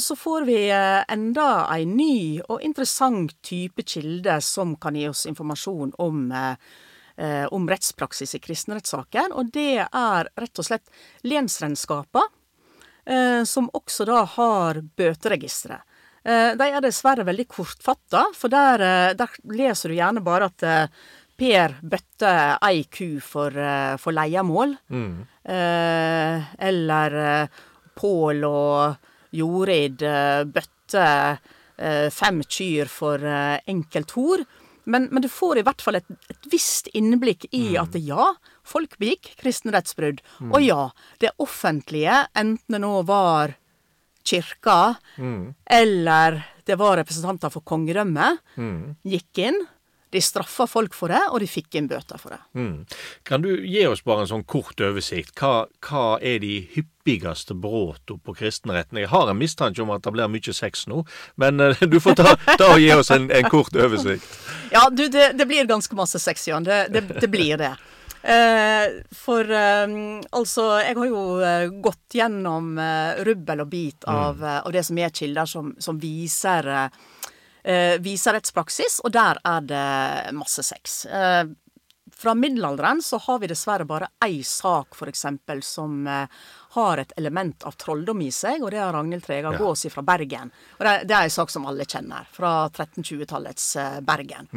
så 0.00 0.16
får 0.16 0.44
vi 0.48 0.70
eh, 0.70 1.04
enda 1.12 1.66
ei 1.74 1.84
ny 1.84 2.40
og 2.48 2.62
interessant 2.64 3.34
type 3.44 3.82
kilde 3.84 4.38
som 4.40 4.76
kan 4.80 4.94
gi 4.96 5.08
oss 5.08 5.26
informasjon 5.28 5.92
om, 6.00 6.32
eh, 6.32 6.54
eh, 7.20 7.46
om 7.52 7.68
rettspraksis 7.68 8.34
i 8.34 8.40
kristenrettssaker, 8.40 9.32
og 9.36 9.52
det 9.52 9.82
er 9.84 10.30
rett 10.40 10.58
og 10.62 10.64
slett 10.64 10.88
lensregnskapa, 11.28 12.22
eh, 13.06 13.44
som 13.44 13.68
også 13.76 14.06
da 14.08 14.24
har 14.24 14.80
bøteregistre. 14.96 15.82
Eh, 16.24 16.54
De 16.56 16.64
er 16.72 16.80
dessverre 16.80 17.24
veldig 17.24 17.48
kortfatta, 17.48 18.26
for 18.34 18.48
der, 18.52 18.80
eh, 18.80 19.14
der 19.14 19.28
leser 19.44 19.88
du 19.88 19.94
gjerne 20.00 20.24
bare 20.24 20.44
at 20.52 20.62
eh, 20.62 20.86
Per 21.40 21.72
bøtte 21.80 22.30
ei 22.60 22.82
ku 22.92 23.18
for, 23.24 23.48
eh, 23.56 23.96
for 23.96 24.12
leiemål. 24.12 24.74
Mm. 24.92 25.26
eller 26.60 27.14
eh, 27.16 27.48
Pål 27.96 28.44
og 28.44 28.96
Jorid 29.36 30.02
eh, 30.02 30.42
bøtte 30.48 31.04
eh, 31.78 32.08
fem 32.14 32.42
kyr 32.46 32.90
for 32.90 33.22
eh, 33.22 33.60
enkelt 33.70 34.10
hor. 34.16 34.44
Men, 34.90 35.06
men 35.12 35.22
du 35.22 35.28
får 35.30 35.60
i 35.60 35.62
hvert 35.66 35.82
fall 35.84 35.98
et, 36.00 36.08
et 36.32 36.46
visst 36.50 36.88
innblikk 36.96 37.44
i 37.54 37.76
at 37.78 37.94
ja, 38.00 38.30
folk 38.66 38.96
begikk 38.98 39.34
kristenrettsbrudd. 39.42 40.22
Og 40.50 40.62
ja, 40.64 40.88
det 41.22 41.30
offentlige, 41.38 42.24
enten 42.34 42.74
det 42.74 42.80
nå 42.82 43.02
var 43.06 43.54
kirka, 44.26 44.96
eller 45.70 46.40
det 46.66 46.76
var 46.80 46.96
representanter 47.00 47.52
for 47.52 47.62
kongedømmet, 47.66 48.40
gikk 49.08 49.38
inn. 49.46 49.60
De 50.10 50.22
straffa 50.22 50.66
folk 50.66 50.94
for 50.96 51.12
det, 51.12 51.20
og 51.30 51.38
de 51.42 51.46
fikk 51.50 51.76
inn 51.78 51.88
bøter 51.90 52.18
for 52.18 52.34
det. 52.34 52.40
Mm. 52.58 52.86
Kan 53.26 53.44
du 53.44 53.50
gi 53.62 53.84
oss 53.86 54.02
bare 54.06 54.24
en 54.24 54.30
sånn 54.32 54.46
kort 54.48 54.80
oversikt? 54.82 55.36
Hva, 55.38 55.68
hva 55.86 56.06
er 56.18 56.40
de 56.42 56.56
hyppigste 56.74 57.54
bruddene 57.54 58.18
på 58.26 58.34
kristenretten? 58.40 58.98
Jeg 58.98 59.12
har 59.12 59.30
en 59.30 59.38
mistanke 59.38 59.84
om 59.84 59.92
at 59.94 60.02
det 60.06 60.14
blir 60.16 60.32
mye 60.32 60.56
sex 60.56 60.88
nå, 60.90 61.04
men 61.40 61.62
eh, 61.62 61.86
du 61.92 62.00
får 62.02 62.18
ta, 62.18 62.34
ta 62.56 62.72
og 62.74 62.82
gi 62.82 62.90
oss 62.96 63.12
en, 63.14 63.30
en 63.30 63.48
kort 63.52 63.76
oversikt. 63.78 64.26
Ja, 64.74 64.88
du, 64.90 65.06
det, 65.08 65.32
det 65.38 65.46
blir 65.46 65.70
ganske 65.70 65.94
masse 65.98 66.18
sex, 66.22 66.48
Jan. 66.50 66.66
Det, 66.66 66.86
det, 66.90 67.06
det 67.20 67.30
blir 67.30 67.60
det. 67.60 67.74
Eh, 68.22 69.00
for 69.16 69.48
eh, 69.48 69.86
altså, 70.36 70.66
jeg 70.84 70.96
har 70.98 71.08
jo 71.08 71.22
eh, 71.40 71.70
gått 71.80 72.18
gjennom 72.18 72.74
eh, 72.78 73.22
rubbel 73.24 73.64
og 73.64 73.70
bit 73.72 74.04
av, 74.04 74.36
mm. 74.36 74.58
av 74.66 74.74
det 74.74 74.84
som 74.84 75.00
er 75.00 75.14
kilder 75.14 75.48
som, 75.48 75.72
som 75.80 75.96
viser 76.00 76.68
eh, 76.68 76.84
eh, 76.84 77.39
viser 78.00 78.32
rettspraksis, 78.38 79.00
og 79.04 79.12
der 79.12 79.40
er 79.44 79.66
det 79.68 80.32
masse 80.36 80.62
sex. 80.64 81.04
Eh, 81.06 81.44
fra 82.20 82.34
middelalderen 82.34 83.02
så 83.02 83.18
har 83.18 83.38
vi 83.38 83.46
dessverre 83.46 83.84
bare 83.88 84.08
ei 84.24 84.42
sak, 84.44 84.94
for 84.94 85.08
eksempel, 85.08 85.62
som 85.64 86.06
eh, 86.06 86.26
har 86.76 87.00
et 87.00 87.12
element 87.16 87.64
av 87.64 87.78
trolldom 87.80 88.20
i 88.20 88.30
seg, 88.34 88.60
og 88.60 88.74
det 88.74 88.80
er 88.82 88.92
Ragnhild 88.92 89.24
Trega 89.24 89.54
Ja. 89.54 89.58
Gås 89.58 89.86
fra 89.88 90.02
Bergen. 90.04 90.50
Og 90.78 90.84
det, 90.84 90.92
det 91.08 91.16
er 91.16 91.28
ei 91.28 91.32
sak 91.32 91.50
som 91.50 91.64
alle 91.70 91.86
kjenner, 91.88 92.28
fra 92.32 92.68
1320-tallets 92.68 93.70
eh, 93.80 94.00
Bergen. 94.04 94.50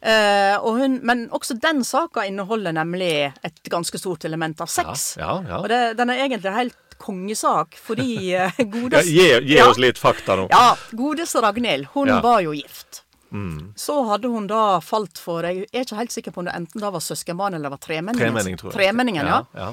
Eh, 0.00 0.56
og 0.56 0.78
hun, 0.80 1.00
men 1.04 1.26
også 1.34 1.58
den 1.60 1.84
saka 1.84 2.24
inneholder 2.24 2.72
nemlig 2.72 3.12
et 3.42 3.62
ganske 3.68 3.98
stort 4.00 4.24
element 4.24 4.60
av 4.64 4.70
sex. 4.72 5.10
Ja, 5.20 5.34
ja, 5.42 5.48
ja. 5.50 5.60
Og 5.60 5.68
det, 5.68 5.82
den 5.98 6.14
er 6.14 6.24
egentlig 6.24 6.54
helt 6.56 6.87
kongesak, 6.98 7.76
fordi 7.80 8.32
godes... 8.58 9.06
Ja, 9.18 9.38
gi, 9.40 9.52
gi 9.54 9.60
oss 9.64 9.78
litt 9.82 9.98
fakta 9.98 10.36
nå. 10.38 10.48
ja, 10.50 10.74
godeste 10.92 11.42
Ragnhild, 11.44 11.88
hun 11.94 12.08
Ja. 12.12 12.20
var 12.24 12.40
jo 12.44 12.52
gift. 12.56 13.04
Mm. 13.30 13.74
Så 13.76 13.98
hadde 14.08 14.28
hun 14.32 14.46
da 14.48 14.80
falt 14.80 15.18
for 15.20 15.44
Jeg 15.44 15.66
er 15.68 15.82
ikke 15.84 15.98
helt 15.98 16.14
sikker 16.14 16.32
på 16.32 16.40
om 16.40 16.46
det 16.48 16.54
enten 16.56 16.80
da 16.80 16.88
var 16.94 17.02
søskenbarn 17.04 17.54
eller 17.58 17.68
var 17.74 17.80
tremenningen. 17.84 18.24
Tremenning, 18.32 18.56
tror 18.56 18.72
jeg. 18.72 18.78
Tremenningen, 18.78 19.26
ja. 19.28 19.42
ja. 19.52 19.72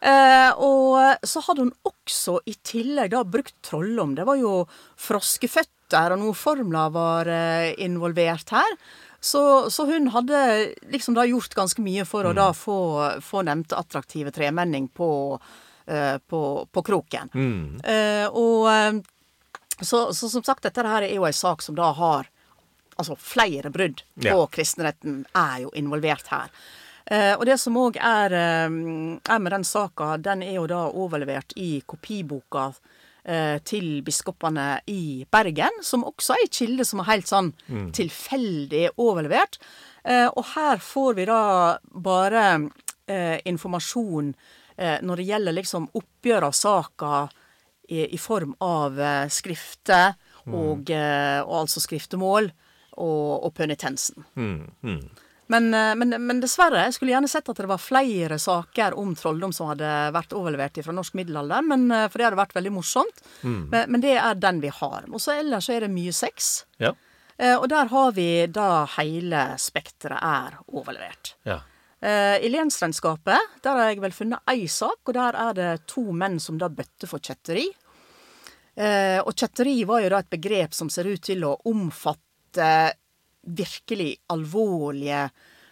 Eh, 0.00 0.52
og 0.62 1.26
så 1.26 1.42
hadde 1.44 1.66
hun 1.66 1.72
også 1.90 2.38
i 2.48 2.54
tillegg 2.64 3.10
da 3.12 3.24
brukt 3.28 3.56
trolldom. 3.66 4.14
Det 4.16 4.24
var 4.24 4.38
jo 4.40 4.62
froskeføtter, 5.18 6.14
og 6.14 6.22
noen 6.22 6.36
formler 6.38 6.90
var 6.94 7.28
eh, 7.32 7.74
involvert 7.84 8.52
her. 8.54 8.76
Så, 9.20 9.40
så 9.74 9.84
hun 9.88 10.08
hadde 10.14 10.38
liksom 10.92 11.16
da 11.18 11.24
gjort 11.26 11.56
ganske 11.58 11.82
mye 11.82 12.04
for 12.06 12.28
å 12.28 12.34
da 12.38 12.52
få, 12.54 12.76
få 13.24 13.42
nevnte 13.48 13.74
attraktive 13.76 14.30
tremenning 14.32 14.86
på, 14.94 15.08
eh, 15.34 15.64
på, 16.28 16.40
på 16.72 16.82
kroken. 16.84 17.30
Mm. 17.34 17.80
Eh, 17.84 18.26
og 18.28 18.66
eh, 18.72 18.98
så, 19.80 20.08
så 20.12 20.28
som 20.28 20.42
sagt, 20.44 20.62
dette 20.66 20.82
her 20.84 21.06
er 21.06 21.14
jo 21.14 21.24
ei 21.28 21.32
sak 21.32 21.62
som 21.64 21.78
da 21.78 21.92
har 21.96 22.28
Altså 22.98 23.14
flere 23.14 23.70
brudd 23.70 24.00
på 24.18 24.26
Ja. 24.26 24.46
kristenretten 24.50 25.20
er 25.38 25.60
jo 25.62 25.68
involvert 25.78 26.26
her. 26.32 26.48
Eh, 27.06 27.36
og 27.38 27.44
det 27.46 27.54
som 27.62 27.76
òg 27.78 27.94
er, 27.94 28.32
eh, 28.34 28.66
er 29.22 29.38
med 29.38 29.52
den 29.54 29.62
saka, 29.64 30.16
den 30.18 30.42
er 30.42 30.56
jo 30.56 30.64
da 30.66 30.80
overlevert 30.90 31.54
i 31.54 31.80
kopiboka 31.86 32.72
eh, 33.24 33.60
til 33.62 34.02
biskopene 34.02 34.80
i 34.90 35.24
Bergen, 35.30 35.78
som 35.86 36.02
også 36.10 36.34
er 36.34 36.42
ei 36.42 36.50
kilde 36.50 36.84
som 36.84 36.98
er 37.04 37.10
helt 37.12 37.30
sånn 37.30 37.52
tilfeldig 37.94 38.88
overlevert. 38.98 39.60
Eh, 40.02 40.26
og 40.34 40.44
her 40.56 40.82
får 40.82 41.14
vi 41.20 41.24
da 41.30 41.78
bare 41.94 42.44
eh, 43.06 43.38
informasjon 43.46 44.34
eh, 44.34 44.57
når 44.78 45.16
det 45.20 45.28
gjelder 45.28 45.56
liksom 45.56 45.88
oppgjør 45.98 46.48
av 46.48 46.52
saka 46.54 47.12
i, 47.88 48.04
i 48.14 48.18
form 48.20 48.54
av 48.62 48.98
eh, 49.00 49.28
skrifter 49.32 50.12
og, 50.48 50.90
eh, 50.90 51.40
og 51.42 51.54
altså 51.64 51.80
skriftemål 51.82 52.50
og, 52.98 53.44
og 53.46 53.54
penitensen. 53.56 54.24
Mm. 54.36 54.60
Mm. 54.84 55.00
Men, 55.48 55.66
eh, 55.74 55.94
men, 55.96 56.12
men 56.26 56.40
dessverre, 56.42 56.82
jeg 56.86 56.94
skulle 56.98 57.14
gjerne 57.14 57.30
sett 57.32 57.48
at 57.48 57.56
det 57.62 57.68
var 57.70 57.80
flere 57.80 58.36
saker 58.38 58.96
om 59.00 59.14
trolldom 59.16 59.52
som 59.56 59.70
hadde 59.70 59.88
vært 60.12 60.34
overlevert 60.36 60.76
fra 60.84 60.92
norsk 60.92 61.16
middelalder, 61.16 61.64
men, 61.64 61.86
eh, 61.90 62.06
for 62.12 62.20
det 62.20 62.28
hadde 62.28 62.40
vært 62.42 62.56
veldig 62.58 62.72
morsomt. 62.76 63.22
Men, 63.42 63.86
men 63.88 64.04
det 64.04 64.14
er 64.20 64.36
den 64.36 64.60
vi 64.60 64.68
har. 64.82 65.08
Og 65.08 65.20
så 65.24 65.38
ellers 65.40 65.68
så 65.70 65.78
er 65.78 65.86
det 65.86 65.92
mye 65.94 66.12
sex. 66.12 66.66
Ja. 66.84 66.92
Eh, 67.38 67.56
Og 67.56 67.68
der 67.72 67.88
har 67.88 68.12
vi 68.12 68.28
da 68.52 68.84
hele 68.98 69.46
spekteret 69.62 70.20
er 70.20 70.60
overlevert. 70.68 71.34
ja. 71.48 71.60
Eh, 72.00 72.36
I 72.46 72.48
lensregnskapet 72.52 73.58
der 73.64 73.74
har 73.74 73.90
jeg 73.90 74.02
vel 74.04 74.14
funnet 74.14 74.50
ei 74.50 74.68
sak, 74.70 75.00
og 75.04 75.14
der 75.16 75.38
er 75.38 75.56
det 75.58 75.70
to 75.90 76.04
menn 76.14 76.38
som 76.42 76.58
da 76.60 76.70
bøtte 76.70 77.08
for 77.10 77.18
kjetteri. 77.18 77.66
Eh, 78.78 79.18
og 79.18 79.34
kjetteri 79.34 79.82
var 79.88 80.04
jo 80.04 80.12
da 80.14 80.22
et 80.22 80.30
begrep 80.30 80.74
som 80.76 80.90
ser 80.90 81.10
ut 81.10 81.22
til 81.26 81.42
å 81.44 81.56
omfatte 81.66 82.72
virkelig 83.48 84.12
alvorlige 84.30 85.28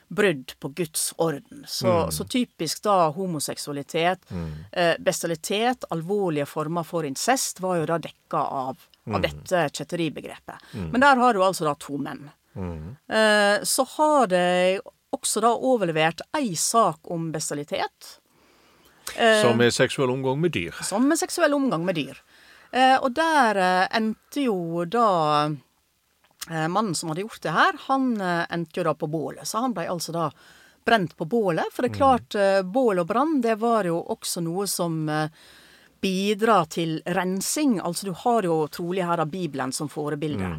brudd 0.08 0.52
på 0.62 0.68
Guds 0.78 1.12
orden. 1.18 1.64
Så, 1.66 2.10
så 2.14 2.24
typisk 2.30 2.82
da 2.84 3.08
homoseksualitet, 3.14 4.26
eh, 4.72 4.94
bestialitet, 5.02 5.84
alvorlige 5.90 6.46
former 6.46 6.86
for 6.86 7.06
incest 7.06 7.60
var 7.62 7.80
jo 7.80 7.88
da 7.90 7.98
dekka 8.02 8.38
av, 8.38 8.84
av 9.10 9.22
dette 9.22 9.64
kjetteribegrepet. 9.74 10.68
Men 10.92 11.02
der 11.02 11.18
har 11.22 11.34
du 11.34 11.42
altså 11.42 11.66
da 11.66 11.74
to 11.78 11.98
menn. 11.98 12.28
Eh, 12.56 13.62
så 13.66 13.84
har 13.96 14.30
det 14.30 14.80
også 15.16 15.42
da 15.44 15.50
overlevert 15.56 16.22
ei 16.36 16.54
sak 16.60 17.10
om 17.10 17.30
bestialitet. 17.34 18.12
Eh, 19.16 19.40
Som 19.42 19.60
er 19.64 19.70
seksuell 19.74 20.10
omgang 20.12 20.40
med 20.40 20.52
dyr. 20.52 20.74
som 20.84 21.10
er 21.12 21.16
seksuell 21.20 21.54
omgang 21.56 21.84
med 21.86 21.96
dyr. 21.98 22.18
Eh, 22.72 22.96
og 23.00 23.12
der 23.16 23.56
eh, 23.56 23.86
endte 23.96 24.46
jo 24.48 24.84
da 24.84 25.48
mannen 26.48 26.94
som 26.94 27.08
hadde 27.10 27.24
gjort 27.24 27.40
det 27.42 27.50
her, 27.50 27.72
han 27.88 28.20
endte 28.22 28.78
jo 28.78 28.84
da 28.86 28.92
på 28.94 29.08
bålet. 29.10 29.42
Så 29.48 29.58
han 29.64 29.72
ble 29.74 29.88
altså 29.90 30.12
da 30.14 30.28
brent 30.86 31.16
på 31.18 31.26
bålet. 31.26 31.66
For 31.74 31.82
det 31.82 31.90
er 31.90 31.96
klart, 31.98 32.34
eh, 32.38 32.60
bål 32.62 33.00
og 33.02 33.08
brann, 33.10 33.40
det 33.42 33.56
var 33.58 33.88
jo 33.88 33.96
også 34.14 34.42
noe 34.46 34.68
som 34.70 35.08
bidrar 36.00 36.68
til 36.70 36.98
rensing. 37.16 37.78
Altså 37.80 38.08
du 38.08 38.12
har 38.24 38.46
jo 38.46 38.58
trolig 38.72 39.04
her 39.06 39.22
av 39.22 39.30
Bibelen 39.32 39.72
som 39.72 39.90
forbilde. 39.92 40.52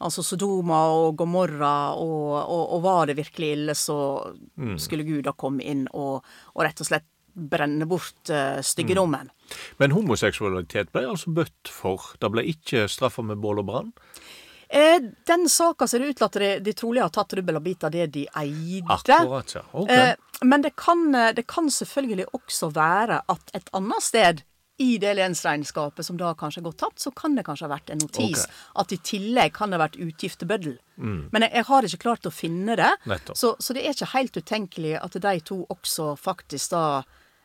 Altså 0.00 0.24
Sodoma 0.26 0.82
og 0.92 1.16
Gomorra, 1.20 1.94
og, 1.94 2.28
og, 2.42 2.62
og 2.76 2.84
var 2.84 3.10
det 3.10 3.18
virkelig 3.20 3.50
ille, 3.56 3.74
så 3.78 3.98
skulle 4.80 5.06
Gud 5.08 5.24
da 5.28 5.34
komme 5.36 5.64
inn 5.64 5.86
og, 5.92 6.24
og 6.54 6.64
rett 6.66 6.82
og 6.84 6.90
slett 6.90 7.08
brenne 7.34 7.86
bort 7.90 8.30
uh, 8.30 8.60
styggedommen. 8.62 9.30
Men 9.82 9.94
homoseksualitet 9.94 10.92
ble 10.94 11.08
altså 11.10 11.32
bøtt 11.34 11.70
for. 11.72 12.12
Det 12.22 12.30
ble 12.30 12.44
ikke 12.52 12.86
straffa 12.90 13.24
med 13.26 13.40
bål 13.42 13.64
og 13.64 13.70
brann. 13.70 13.90
Eh, 14.68 15.02
den 15.26 15.48
saka 15.48 15.86
ser 15.88 16.02
det 16.02 16.14
ut 16.14 16.18
til 16.18 16.26
at 16.26 16.38
de, 16.40 16.48
de 16.66 16.72
trolig 16.74 17.02
har 17.02 17.12
tatt 17.14 17.36
rubbel 17.36 17.60
og 17.60 17.62
bit 17.66 17.84
av 17.86 17.92
det 17.94 18.08
de 18.14 18.24
eide. 18.40 18.86
Akkurat, 18.90 19.52
ja. 19.54 19.62
Okay. 19.70 20.14
Eh, 20.14 20.40
men 20.42 20.64
det 20.64 20.72
kan, 20.80 21.04
eh, 21.14 21.30
det 21.36 21.46
kan 21.50 21.70
selvfølgelig 21.70 22.26
også 22.34 22.72
være 22.74 23.20
at 23.30 23.54
et 23.54 23.70
annet 23.76 24.02
sted 24.02 24.42
i 24.78 24.98
det 24.98 25.12
lensregnskapet 25.14 26.02
som 26.06 26.16
da 26.18 26.32
kanskje 26.34 26.60
har 26.60 26.64
gått 26.70 26.78
tapt, 26.82 26.98
så 26.98 27.12
kan 27.14 27.36
det 27.38 27.44
kanskje 27.46 27.68
ha 27.68 27.74
vært 27.76 27.90
en 27.94 27.98
notis 28.02 28.44
Ok. 28.44 28.50
Mm. 28.50 28.80
at 28.82 28.92
i 28.92 28.96
tillegg 28.96 29.52
kan 29.54 29.70
det 29.70 29.78
ha 29.78 29.84
vært 29.86 30.00
utgiftebøddel. 30.02 30.78
Men 30.98 31.42
jeg, 31.46 31.50
jeg 31.54 31.64
har 31.68 31.82
ikke 31.88 32.02
klart 32.02 32.26
å 32.26 32.32
finne 32.34 32.74
det. 32.76 32.90
Så, 33.34 33.54
så 33.58 33.72
det 33.76 33.84
er 33.84 33.94
ikke 33.94 34.12
helt 34.16 34.36
utenkelig 34.36 34.96
at 34.98 35.12
de 35.22 35.34
to 35.46 35.60
også 35.70 36.16
faktisk 36.18 36.70
da 36.74 37.02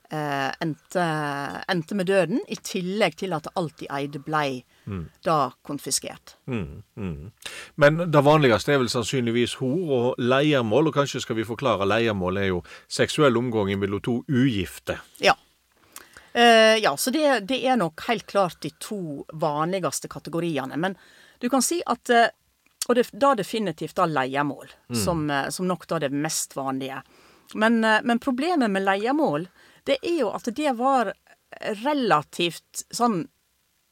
eh, 0.09 0.49
endte, 0.61 1.05
endte 1.69 1.95
med 1.95 2.09
døden, 2.09 2.41
i 2.49 2.57
tillegg 2.57 3.15
til 3.21 3.33
at 3.37 3.45
alt 3.55 3.77
de 3.77 3.87
eide 3.93 4.19
blei 4.25 4.63
Mm. 4.89 5.03
da 5.21 5.51
konfiskert. 5.61 6.31
Men 7.77 7.97
det 8.09 8.21
vanligste 8.25 8.73
er 8.73 8.79
vel 8.81 8.89
sannsynligvis 8.89 9.53
hor 9.59 9.91
og 9.99 10.15
leiermål, 10.17 10.89
og 10.89 10.95
kanskje 10.95 11.21
skal 11.21 11.37
vi 11.37 11.45
forklare 11.45 11.85
leiermål 11.85 12.39
er 12.41 12.47
jo 12.49 12.63
seksuell 12.89 13.37
omgang 13.37 13.69
mellom 13.77 14.01
to 14.01 14.15
ugifte. 14.27 14.97
Ja. 15.21 15.35
Eh, 16.33 16.77
ja, 16.83 16.97
så 16.97 17.11
det, 17.11 17.39
det 17.49 17.61
er 17.65 17.79
nok 17.79 18.01
helt 18.07 18.27
klart 18.29 18.61
de 18.61 18.71
to 18.81 19.25
vanligste 19.33 20.07
kategoriene. 20.11 20.77
Men 20.77 20.97
du 21.39 21.49
kan 21.49 21.63
si 21.65 21.81
at 21.85 22.11
uh, 22.13 22.27
Og 22.89 22.95
det, 22.95 23.03
da 23.13 23.35
definitivt 23.37 23.99
da 23.99 24.07
leiemål, 24.09 24.71
som, 24.97 25.27
eh, 25.29 25.49
som 25.53 25.67
nok 25.69 25.83
da 25.87 25.99
det 26.01 26.09
mest 26.09 26.55
vanlige. 26.57 27.03
Men, 27.53 27.83
uh, 27.85 27.99
men 28.03 28.19
problemet 28.19 28.71
med 28.71 28.81
leiemål, 28.81 29.45
det 29.85 29.99
er 30.01 30.23
jo 30.23 30.31
at 30.33 30.49
det 30.57 30.71
var 30.77 31.11
relativt 31.83 32.83
sånn 32.89 33.27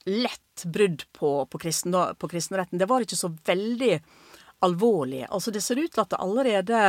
lett 0.08 0.66
brudd 0.66 1.04
på, 1.14 1.46
på, 1.46 1.60
kristen, 1.62 1.94
på 1.94 2.30
kristenretten. 2.32 2.80
Det 2.80 2.90
var 2.90 3.06
ikke 3.06 3.20
så 3.20 3.30
veldig 3.46 4.00
alvorlig. 4.66 5.26
Altså, 5.30 5.52
det 5.52 5.62
ser 5.62 5.82
ut 5.82 5.94
til 5.94 6.04
at 6.04 6.14
det 6.14 6.22
allerede 6.24 6.82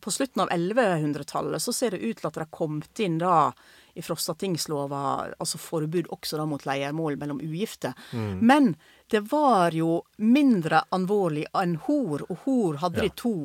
på 0.00 0.10
slutten 0.12 0.42
av 0.42 0.50
1100-tallet 0.52 1.62
så 1.62 1.72
ser 1.72 1.90
det 1.96 2.04
ut 2.04 2.18
til 2.18 2.28
at 2.28 2.34
det 2.36 2.44
har 2.44 2.52
kommet 2.52 3.00
inn 3.00 3.18
da 3.22 3.52
i 3.96 4.02
Frostatingslova 4.04 5.02
altså 5.40 5.58
forbud 5.58 6.10
også 6.12 6.36
da 6.36 6.44
mot 6.48 6.66
leiermål 6.68 7.16
mellom 7.16 7.40
ugifte. 7.40 7.94
Men 8.40 8.74
det 9.10 9.22
var 9.30 9.72
jo 9.72 10.02
mindre 10.20 10.82
alvorlig 10.92 11.46
enn 11.56 11.78
hor, 11.86 12.26
og 12.28 12.36
hor 12.44 12.76
hadde 12.82 13.06
de 13.06 13.10
to 13.16 13.36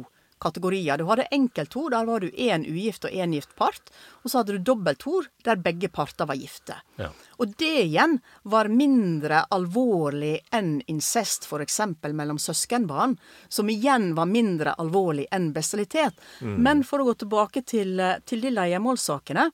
kategorier. 0.41 0.97
Du 0.97 1.05
hadde 1.09 1.27
enkelthor, 1.31 1.89
der 1.93 2.07
var 2.09 2.23
du 2.23 2.29
én 2.29 2.65
ugift 2.67 3.05
og 3.05 3.13
én 3.13 3.33
gift 3.35 3.53
part. 3.55 3.91
Og 4.23 4.31
så 4.31 4.41
hadde 4.41 4.57
du 4.57 4.65
dobbelthor, 4.71 5.29
der 5.45 5.61
begge 5.61 5.89
parter 5.93 6.27
var 6.29 6.39
gifte. 6.39 6.77
Ja. 6.99 7.09
Og 7.41 7.53
det 7.61 7.71
igjen 7.85 8.17
var 8.43 8.69
mindre 8.71 9.43
alvorlig 9.53 10.39
enn 10.53 10.79
incest, 10.91 11.45
f.eks. 11.49 11.79
mellom 12.01 12.39
søskenbarn, 12.41 13.17
som 13.49 13.69
igjen 13.69 14.11
var 14.17 14.29
mindre 14.29 14.75
alvorlig 14.81 15.27
enn 15.31 15.51
bestialitet. 15.55 16.17
Men 16.41 16.83
for 16.87 17.01
å 17.01 17.11
gå 17.11 17.19
tilbake 17.23 17.65
til, 17.65 17.99
eh, 17.99 18.17
til 18.25 18.41
de 18.41 18.53
leiemålssakene, 18.53 19.49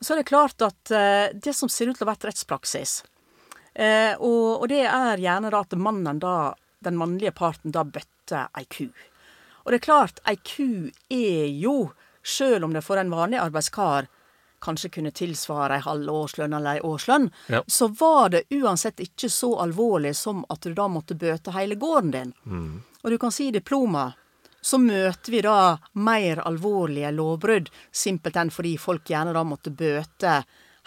så 0.00 0.12
er 0.12 0.20
det 0.20 0.28
klart 0.28 0.62
at 0.64 0.92
eh, 0.92 1.32
det 1.32 1.54
som 1.56 1.68
ser 1.72 1.88
ut 1.88 1.96
til 1.96 2.04
å 2.04 2.08
ha 2.08 2.14
vært 2.14 2.28
rettspraksis, 2.28 3.02
eh, 3.74 4.14
og, 4.18 4.62
og 4.62 4.68
det 4.72 4.84
er 4.84 5.22
gjerne 5.22 5.52
da 5.52 5.62
at 5.64 5.76
mannen 5.80 6.20
da, 6.20 6.54
den 6.84 6.98
mannlige 7.00 7.32
parten 7.36 7.72
da 7.72 7.84
bøtter 7.84 8.50
ei 8.56 8.66
ku. 8.68 8.90
Og 9.66 9.72
det 9.74 9.80
er 9.80 9.86
klart, 9.86 10.20
ei 10.30 10.36
ku 10.46 10.66
er 11.10 11.48
jo, 11.58 11.90
sjøl 12.22 12.62
om 12.66 12.72
det 12.74 12.84
for 12.86 12.98
en 13.02 13.10
vanlig 13.10 13.38
arbeidskar 13.42 14.06
kanskje 14.62 14.88
kunne 14.94 15.10
tilsvare 15.14 15.76
ei 15.76 15.82
halv 15.84 16.08
årslønn 16.10 16.54
eller 16.56 16.78
ei 16.78 16.84
årslønn, 16.86 17.28
Ja. 17.52 17.60
så 17.66 17.88
var 17.98 18.30
det 18.30 18.44
uansett 18.50 19.02
ikke 19.02 19.28
så 19.30 19.50
alvorlig 19.62 20.14
som 20.16 20.44
at 20.50 20.60
du 20.62 20.72
da 20.74 20.86
måtte 20.88 21.14
bøte 21.18 21.52
hele 21.52 21.74
gården 21.76 22.10
din. 22.14 22.32
Og 23.04 23.10
du 23.10 23.18
kan 23.18 23.30
si 23.34 23.50
diploma 23.50 24.12
så 24.66 24.78
møter 24.82 25.30
vi 25.30 25.40
da 25.42 25.76
mer 25.94 26.40
alvorlige 26.42 27.12
lovbrudd, 27.14 27.68
simpelthen 27.92 28.50
fordi 28.50 28.76
folk 28.78 29.04
gjerne 29.06 29.32
da 29.36 29.44
måtte 29.46 29.70
bøte 29.70 30.40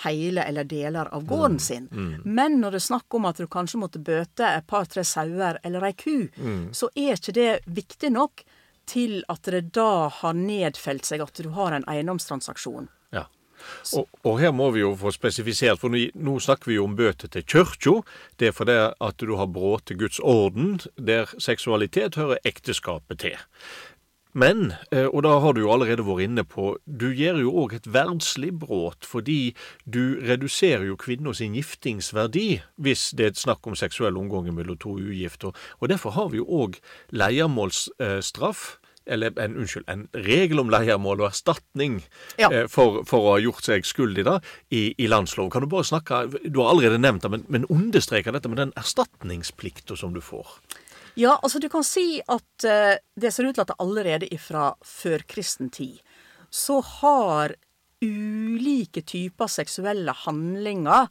hele 0.04 0.44
eller 0.44 0.64
deler 0.68 1.08
av 1.14 1.24
gården 1.28 1.60
sin. 1.60 1.88
Men 2.26 2.60
når 2.60 2.72
det 2.72 2.80
er 2.82 2.88
snakk 2.90 3.14
om 3.16 3.26
at 3.30 3.38
du 3.38 3.48
kanskje 3.48 3.80
måtte 3.80 4.00
bøte 4.04 4.44
et 4.58 4.68
par-tre 4.68 5.04
sauer 5.04 5.60
eller 5.64 5.84
ei 5.88 5.94
ku, 5.94 6.28
så 6.76 6.90
er 6.96 7.16
ikke 7.16 7.34
det 7.36 7.60
viktig 7.68 8.12
nok 8.12 8.44
til 8.90 9.20
at 9.32 9.50
det 9.50 9.70
da 9.78 10.10
har 10.22 10.38
nedfelt 10.38 11.08
seg 11.08 11.24
at 11.26 11.42
du 11.42 11.52
har 11.58 11.76
en 11.76 11.86
eiendomstransaksjon. 11.90 12.90
Ja. 13.16 13.28
Og, 13.98 14.08
og 14.24 14.40
her 14.42 14.54
må 14.56 14.70
vi 14.76 14.84
jo 14.84 14.94
få 15.00 15.12
spesifisert, 15.16 15.82
for 15.82 15.94
nå, 15.94 16.38
snakker 16.40 16.72
vi 16.72 16.80
jo 16.80 16.88
om 16.88 16.96
bøter 17.00 17.32
til 17.32 17.46
kirka. 17.46 18.00
Det 18.40 18.50
er 18.50 18.56
fordi 18.56 18.80
at 18.92 19.22
du 19.22 19.36
har 19.40 19.52
brutt 19.52 19.92
Guds 20.00 20.20
orden, 20.24 20.80
der 20.98 21.32
seksualitet 21.38 22.20
hører 22.20 22.42
ekteskapet 22.48 23.24
til. 23.26 23.40
Men, 24.34 24.74
eh, 24.92 25.08
og 25.10 25.24
da 25.26 25.40
har 25.42 25.54
du 25.54 25.64
jo 25.64 25.72
allerede 25.74 26.06
vært 26.06 26.28
inne 26.28 26.44
på, 26.46 26.76
du 26.86 27.08
gjør 27.10 27.42
jo 27.42 27.54
òg 27.64 27.74
et 27.80 27.88
verdslig 27.90 28.52
brudd, 28.62 29.02
fordi 29.02 29.56
du 29.90 30.22
reduserer 30.22 30.86
jo 30.86 31.00
kvinna 31.02 31.34
sin 31.34 31.56
giftingsverdi 31.58 32.62
hvis 32.78 33.10
det 33.18 33.26
er 33.26 33.34
et 33.34 33.42
snakk 33.42 33.66
om 33.66 33.78
seksuell 33.80 34.20
omgang 34.22 34.52
mellom 34.54 34.78
to 34.78 35.00
ugifte. 35.02 35.50
Og 35.82 35.90
derfor 35.90 36.14
har 36.14 36.30
vi 36.30 36.44
jo 36.44 36.46
òg 36.46 36.78
leiermålsstraff. 37.10 38.79
Eller 39.10 39.34
en, 39.42 39.56
unnskyld, 39.60 39.88
en 39.90 40.06
regel 40.14 40.62
om 40.62 40.70
leiermål 40.72 41.24
og 41.24 41.30
erstatning 41.32 42.00
Ja. 42.38 42.52
eh, 42.52 42.68
for, 42.72 43.02
for 43.10 43.26
å 43.26 43.32
ha 43.36 43.40
gjort 43.44 43.66
seg 43.66 43.88
skyldig 43.90 44.26
da, 44.28 44.38
i, 44.70 44.94
i 45.02 45.08
landsloven. 45.10 45.52
Kan 45.54 45.66
du 45.66 45.72
bare 45.72 45.88
snakke, 45.90 46.22
du 46.46 46.62
har 46.62 46.72
allerede 46.74 47.02
nevnt 47.02 47.26
det, 47.26 47.32
men, 47.34 47.46
men 47.50 47.66
understreke 47.74 48.32
dette 48.36 48.52
med 48.52 48.62
den 48.62 48.74
erstatningsplikta 48.80 49.98
som 50.00 50.14
du 50.14 50.22
får? 50.22 50.48
Ja, 51.20 51.34
altså 51.44 51.60
du 51.60 51.68
kan 51.74 51.84
si 51.84 52.22
at 52.30 52.68
eh, 52.70 53.00
det 53.20 53.34
ser 53.36 53.50
ut 53.50 53.58
til 53.58 53.66
at 53.66 53.74
det 53.74 53.80
allerede 53.82 54.30
ifra 54.32 54.70
førkristen 54.86 55.72
tid 55.74 56.00
så 56.54 56.80
har 57.02 57.58
ulike 58.02 59.02
typer 59.04 59.50
seksuelle 59.52 60.14
handlinger 60.24 61.10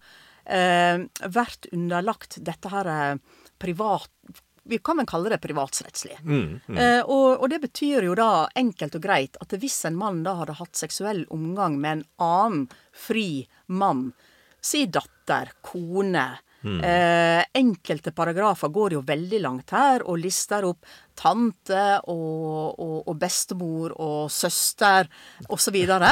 eh, 0.49 1.05
vært 1.29 1.69
underlagt 1.75 2.39
dette 2.47 2.73
her 2.73 2.89
eh, 2.95 3.19
privat 3.61 4.09
Vi 4.69 4.79
kan 4.85 5.01
vel 5.01 5.09
kalle 5.09 5.33
det 5.33 5.41
privatsrettslig. 5.41 6.19
Eh, 6.77 7.01
og, 7.01 7.41
og 7.41 7.47
det 7.49 7.63
betyr 7.63 8.05
jo 8.05 8.17
da 8.19 8.49
enkelt 8.59 8.99
og 8.99 9.05
greit 9.05 9.39
at 9.41 9.55
hvis 9.57 9.79
en 9.89 9.97
mann 9.97 10.21
da 10.27 10.35
hadde 10.43 10.59
hatt 10.59 10.77
seksuell 10.77 11.25
omgang 11.35 11.79
med 11.81 11.99
en 11.99 12.05
annen 12.27 12.67
fri 12.93 13.47
mann, 13.67 14.11
si 14.61 14.85
datter, 14.93 15.55
kone 15.65 16.27
Eh, 16.65 17.45
enkelte 17.55 18.11
paragrafer 18.11 18.69
går 18.75 18.93
jo 18.97 19.03
veldig 19.07 19.39
langt 19.45 19.71
her 19.71 20.03
og 20.03 20.19
lister 20.19 20.65
opp 20.67 20.85
tante 21.19 21.85
og, 22.11 22.75
og, 22.83 22.97
og 23.09 23.15
bestemor 23.19 23.95
og 24.03 24.31
søster 24.31 25.07
osv. 25.49 25.77
Ja, 25.89 26.09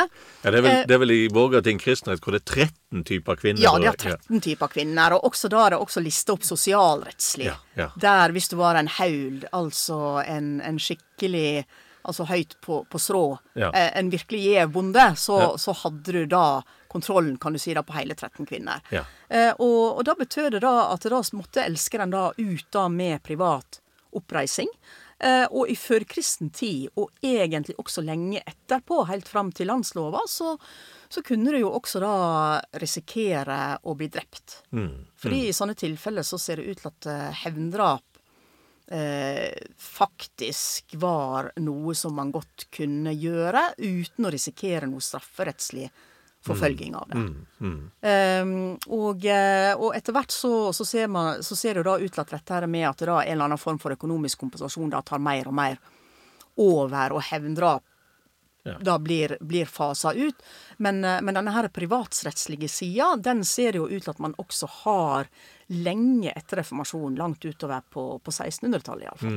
det, 0.52 0.58
er 0.58 0.62
vel, 0.62 0.78
det 0.86 0.94
er 0.94 1.02
vel 1.02 1.10
i 1.16 1.28
Borgarting 1.34 1.80
kristenhet 1.82 2.22
hvor 2.22 2.36
det 2.36 2.42
er 2.44 2.66
13 2.68 3.02
typer 3.10 3.36
kvinner? 3.40 3.62
Ja, 3.64 3.72
de 3.78 3.88
har 3.90 3.96
og- 3.98 4.04
13 4.22 4.40
typer 4.46 4.70
kvinner, 4.70 5.16
og 5.18 5.26
også 5.32 5.50
da 5.50 5.64
er 5.66 5.74
det 5.74 5.80
også 5.82 6.02
lista 6.04 6.32
opp 6.36 6.46
sosialrettslig. 6.46 7.50
Ja, 7.50 7.56
ja. 7.76 7.88
Der 7.98 8.30
hvis 8.36 8.48
du 8.52 8.56
var 8.60 8.78
en 8.78 8.88
haul, 9.00 9.42
altså 9.52 10.22
en, 10.26 10.60
en 10.60 10.78
skikkelig 10.78 11.64
Altså 12.06 12.22
høyt 12.22 12.52
på, 12.62 12.84
på 12.86 12.98
strå, 13.02 13.38
Ja. 13.58 13.72
eh, 13.74 13.88
en 13.98 14.12
virkelig 14.12 14.44
gjev 14.44 14.68
bonde, 14.76 15.08
så, 15.18 15.40
Ja. 15.42 15.48
så 15.58 15.72
hadde 15.74 16.12
du 16.14 16.20
da 16.30 16.62
kontrollen, 16.96 17.38
kan 17.38 17.54
du 17.54 17.60
si, 17.62 17.74
da 17.76 17.84
på 17.86 17.96
hele 17.96 18.16
13 18.16 18.48
kvinner. 18.48 18.84
Ja. 18.90 19.04
Eh, 19.28 19.52
og, 19.52 19.98
og 19.98 20.04
da 20.08 20.16
betød 20.18 20.56
det 20.56 20.64
da 20.66 20.76
at 20.90 21.06
da 21.06 21.22
måtte 21.36 21.64
elskeren 21.64 22.14
da 22.14 22.30
ut 22.36 22.70
da 22.72 22.88
med 22.92 23.22
privat 23.26 23.80
oppreising. 24.16 24.72
Eh, 25.18 25.46
og 25.48 25.70
i 25.72 25.76
førkristen 25.80 26.50
tid, 26.52 26.90
og 27.00 27.08
egentlig 27.24 27.76
også 27.80 28.04
lenge 28.04 28.42
etterpå, 28.44 29.00
helt 29.08 29.28
fram 29.28 29.48
til 29.52 29.70
landslova, 29.70 30.20
så, 30.28 30.52
så 31.08 31.22
kunne 31.24 31.54
du 31.54 31.62
jo 31.62 31.70
også 31.78 32.02
da 32.04 32.16
risikere 32.82 33.78
å 33.88 33.94
bli 33.96 34.10
drept. 34.12 34.60
Mm, 34.76 35.06
Fordi 35.16 35.46
i 35.46 35.54
sånne 35.56 35.76
tilfeller 35.78 36.26
så 36.26 36.40
ser 36.40 36.60
det 36.60 36.68
ut 36.68 36.82
til 36.82 36.90
at 36.92 37.08
eh, 37.12 37.40
hevndrap 37.46 38.20
eh, 38.92 39.56
faktisk 39.80 40.98
var 41.00 41.54
noe 41.64 41.96
som 41.96 42.16
man 42.20 42.34
godt 42.34 42.68
kunne 42.76 43.16
gjøre 43.16 43.70
uten 43.78 44.28
å 44.28 44.34
risikere 44.36 44.90
noe 44.90 45.00
strafferettslig 45.00 45.88
forfølging 46.46 46.94
av 46.98 47.08
det. 47.10 47.22
Um, 48.40 48.54
og, 48.92 49.24
eh, 49.24 49.72
og 49.74 49.96
etter 49.96 50.14
hvert 50.16 50.30
så, 50.34 50.52
så, 50.76 50.84
ser 50.86 51.10
man, 51.12 51.42
så 51.42 51.56
ser 51.58 51.74
det 51.80 51.84
da 51.88 51.96
ut 51.98 52.12
til 52.12 52.22
at 52.22 52.32
dette 52.36 52.54
her 52.54 52.66
med 52.70 52.88
at 52.88 52.98
det 53.02 53.08
da 53.10 53.18
en 53.22 53.32
eller 53.34 53.48
annen 53.50 53.58
form 53.62 53.78
for 53.82 53.94
økonomisk 53.96 54.38
kompensasjon 54.44 54.90
da 54.94 55.02
tar 55.02 55.18
mer 55.22 55.48
og 55.50 55.54
mer 55.58 55.78
over, 56.56 57.12
og 57.18 57.22
hevndrap 57.32 57.82
Ja. 58.66 58.72
da 58.82 58.96
blir, 58.98 59.36
blir 59.40 59.66
fasa 59.70 60.10
ut. 60.12 60.40
Men, 60.82 61.04
eh, 61.04 61.20
men 61.22 61.34
denne 61.34 61.52
her 61.54 61.68
privatsrettslige 61.68 62.68
sida, 62.68 63.12
den 63.16 63.44
ser 63.44 63.76
jo 63.78 63.84
ut 63.86 64.02
til 64.02 64.10
at 64.10 64.18
man 64.18 64.34
også 64.42 64.66
har 64.82 65.28
lenge 65.70 66.32
etter 66.34 66.56
reformasjonen, 66.62 67.14
langt 67.20 67.44
utover 67.46 67.84
på, 67.90 68.18
på 68.18 68.30
1600-tallet 68.34 69.06
iallfall. 69.06 69.36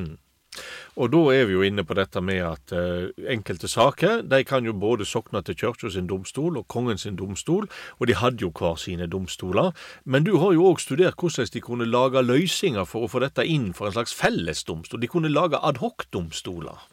Og 1.00 1.12
da 1.13 1.22
er 1.34 1.48
vi 1.48 1.56
jo 1.56 1.63
inne 1.65 1.86
på 1.88 1.95
dette 1.98 2.22
med 2.24 2.41
at 2.43 2.74
eh, 2.76 3.10
enkelte 3.32 3.69
saker 3.72 4.24
de 4.28 4.41
kan 4.48 4.67
jo 4.67 4.76
både 4.76 5.08
sokne 5.08 5.41
til 5.45 5.58
kirka 5.60 5.91
sin 5.93 6.10
domstol 6.10 6.60
og 6.60 6.67
kongen 6.72 7.00
sin 7.00 7.17
domstol, 7.19 7.69
og 8.00 8.10
de 8.10 8.17
hadde 8.19 8.43
jo 8.43 8.52
hver 8.52 8.78
sine 8.82 9.08
domstoler. 9.08 9.72
Men 10.04 10.28
du 10.28 10.36
har 10.43 10.54
jo 10.56 10.69
òg 10.72 10.84
studert 10.84 11.19
hvordan 11.19 11.50
de 11.54 11.63
kunne 11.63 11.89
lage 11.89 12.24
løsninger 12.26 12.86
for 12.89 13.06
å 13.06 13.12
få 13.12 13.24
dette 13.24 13.45
inn 13.48 13.72
for 13.74 13.89
en 13.89 13.98
slags 13.98 14.15
fellesdomstol. 14.17 15.02
De 15.02 15.12
kunne 15.12 15.32
lage 15.32 15.60
adhocdomstoler. 15.60 16.88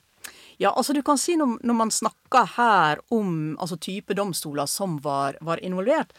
Ja, 0.56 0.72
altså 0.72 0.94
du 0.96 1.02
kan 1.04 1.18
si 1.20 1.36
når, 1.36 1.58
når 1.68 1.76
man 1.76 1.92
snakker 1.92 2.48
her 2.56 3.02
om 3.12 3.56
altså 3.60 3.76
type 3.76 4.16
domstoler 4.16 4.68
som 4.70 4.96
var, 5.04 5.36
var 5.44 5.60
involvert, 5.64 6.14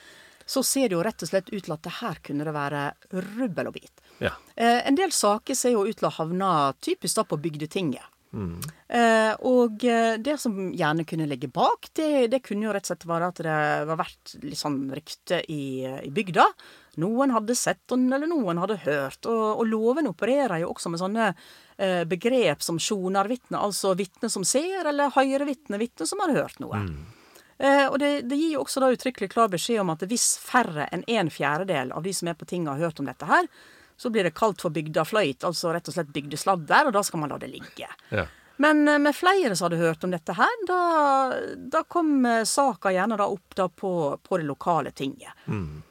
så 0.47 0.63
ser 0.63 0.87
det 0.87 0.95
jo 0.95 1.03
rett 1.03 1.23
og 1.25 1.31
slett 1.31 1.49
ut 1.51 1.63
til 1.65 1.73
at 1.75 1.83
det 1.83 1.95
her 1.99 2.19
kunne 2.23 2.45
det 2.47 2.53
være 2.55 2.83
rubbel 3.11 3.71
og 3.71 3.75
bit. 3.79 4.05
Ja. 4.23 4.33
Eh, 4.55 4.87
en 4.87 4.97
del 4.97 5.13
saker 5.13 5.57
ser 5.57 5.75
jo 5.75 5.85
ut 5.87 5.97
til 5.97 6.09
å 6.09 6.15
havne 6.17 6.51
typisk 6.81 7.19
da 7.19 7.27
på 7.27 7.39
bygdetinget. 7.41 8.05
Eh, 8.87 9.33
og 9.47 9.83
eh, 9.87 10.15
det 10.21 10.35
som 10.39 10.55
gjerne 10.75 11.05
kunne 11.07 11.27
ligge 11.29 11.49
bak, 11.51 11.89
det, 11.97 12.27
det 12.31 12.41
kunne 12.45 12.67
jo 12.67 12.73
rett 12.75 12.85
og 12.85 12.91
slett 12.91 13.07
være 13.09 13.29
at 13.31 13.39
det 13.43 13.59
var 13.89 14.01
vært 14.03 14.35
litt 14.43 14.59
sånn 14.59 14.81
rykte 14.93 15.41
i, 15.51 15.85
i 15.87 16.11
bygda. 16.13 16.45
Noen 17.01 17.33
hadde 17.35 17.55
sett, 17.57 17.83
eller 17.93 18.29
noen 18.29 18.61
hadde 18.61 18.79
hørt. 18.85 19.21
Og, 19.29 19.61
og 19.61 19.69
loven 19.69 20.09
opererer 20.11 20.63
jo 20.63 20.71
også 20.73 20.91
med 20.93 21.01
sånne 21.01 21.27
eh, 21.31 22.03
begrep 22.09 22.65
som 22.65 22.79
sjonarvitne, 22.81 23.59
altså 23.59 23.93
vitne 23.97 24.31
som 24.33 24.45
ser, 24.47 24.89
eller 24.89 25.13
høyrevitne, 25.15 25.79
vitne 25.81 26.09
som 26.09 26.21
har 26.25 26.35
hørt 26.37 26.61
noe. 26.63 26.83
Eh, 27.57 27.85
og 27.87 27.97
det, 28.01 28.11
det 28.29 28.37
gir 28.37 28.57
jo 28.57 28.65
også 28.65 28.83
da 28.83 28.91
uttrykkelig 28.93 29.31
klar 29.33 29.49
beskjed 29.53 29.81
om 29.81 29.93
at 29.93 30.05
hvis 30.09 30.35
færre 30.41 30.85
enn 30.93 31.05
en 31.09 31.31
fjerdedel 31.33 31.93
av 31.95 32.05
de 32.05 32.13
som 32.13 32.29
er 32.29 32.37
på 32.37 32.49
tinget 32.49 32.75
har 32.75 32.89
hørt 32.89 33.01
om 33.01 33.09
dette 33.09 33.29
her, 33.29 33.49
så 33.97 34.09
blir 34.13 34.27
det 34.27 34.35
kalt 34.37 34.61
for 34.61 34.73
bygdafløyt, 34.73 35.43
altså 35.47 35.73
rett 35.73 35.87
og 35.89 35.95
slett 35.95 36.13
bygdesladder, 36.13 36.89
og 36.89 36.93
da 36.93 37.03
skal 37.03 37.23
man 37.23 37.33
la 37.33 37.39
det 37.41 37.49
ligge. 37.49 37.89
Ja. 38.13 38.27
Men 38.61 38.87
eh, 38.87 38.99
med 38.99 39.15
flere 39.15 39.55
som 39.55 39.65
hadde 39.65 39.81
hørt 39.81 40.03
om 40.03 40.13
dette 40.13 40.33
her, 40.37 40.61
da, 40.69 40.79
da 41.57 41.83
kom 41.89 42.25
eh, 42.25 42.43
saka 42.45 42.93
gjerne 42.93 43.17
da 43.19 43.29
opp 43.29 43.57
da 43.57 43.67
på, 43.69 43.91
på 44.23 44.37
det 44.37 44.47
lokale 44.49 44.91
tinget. 44.91 45.33
Eh, 45.45 45.83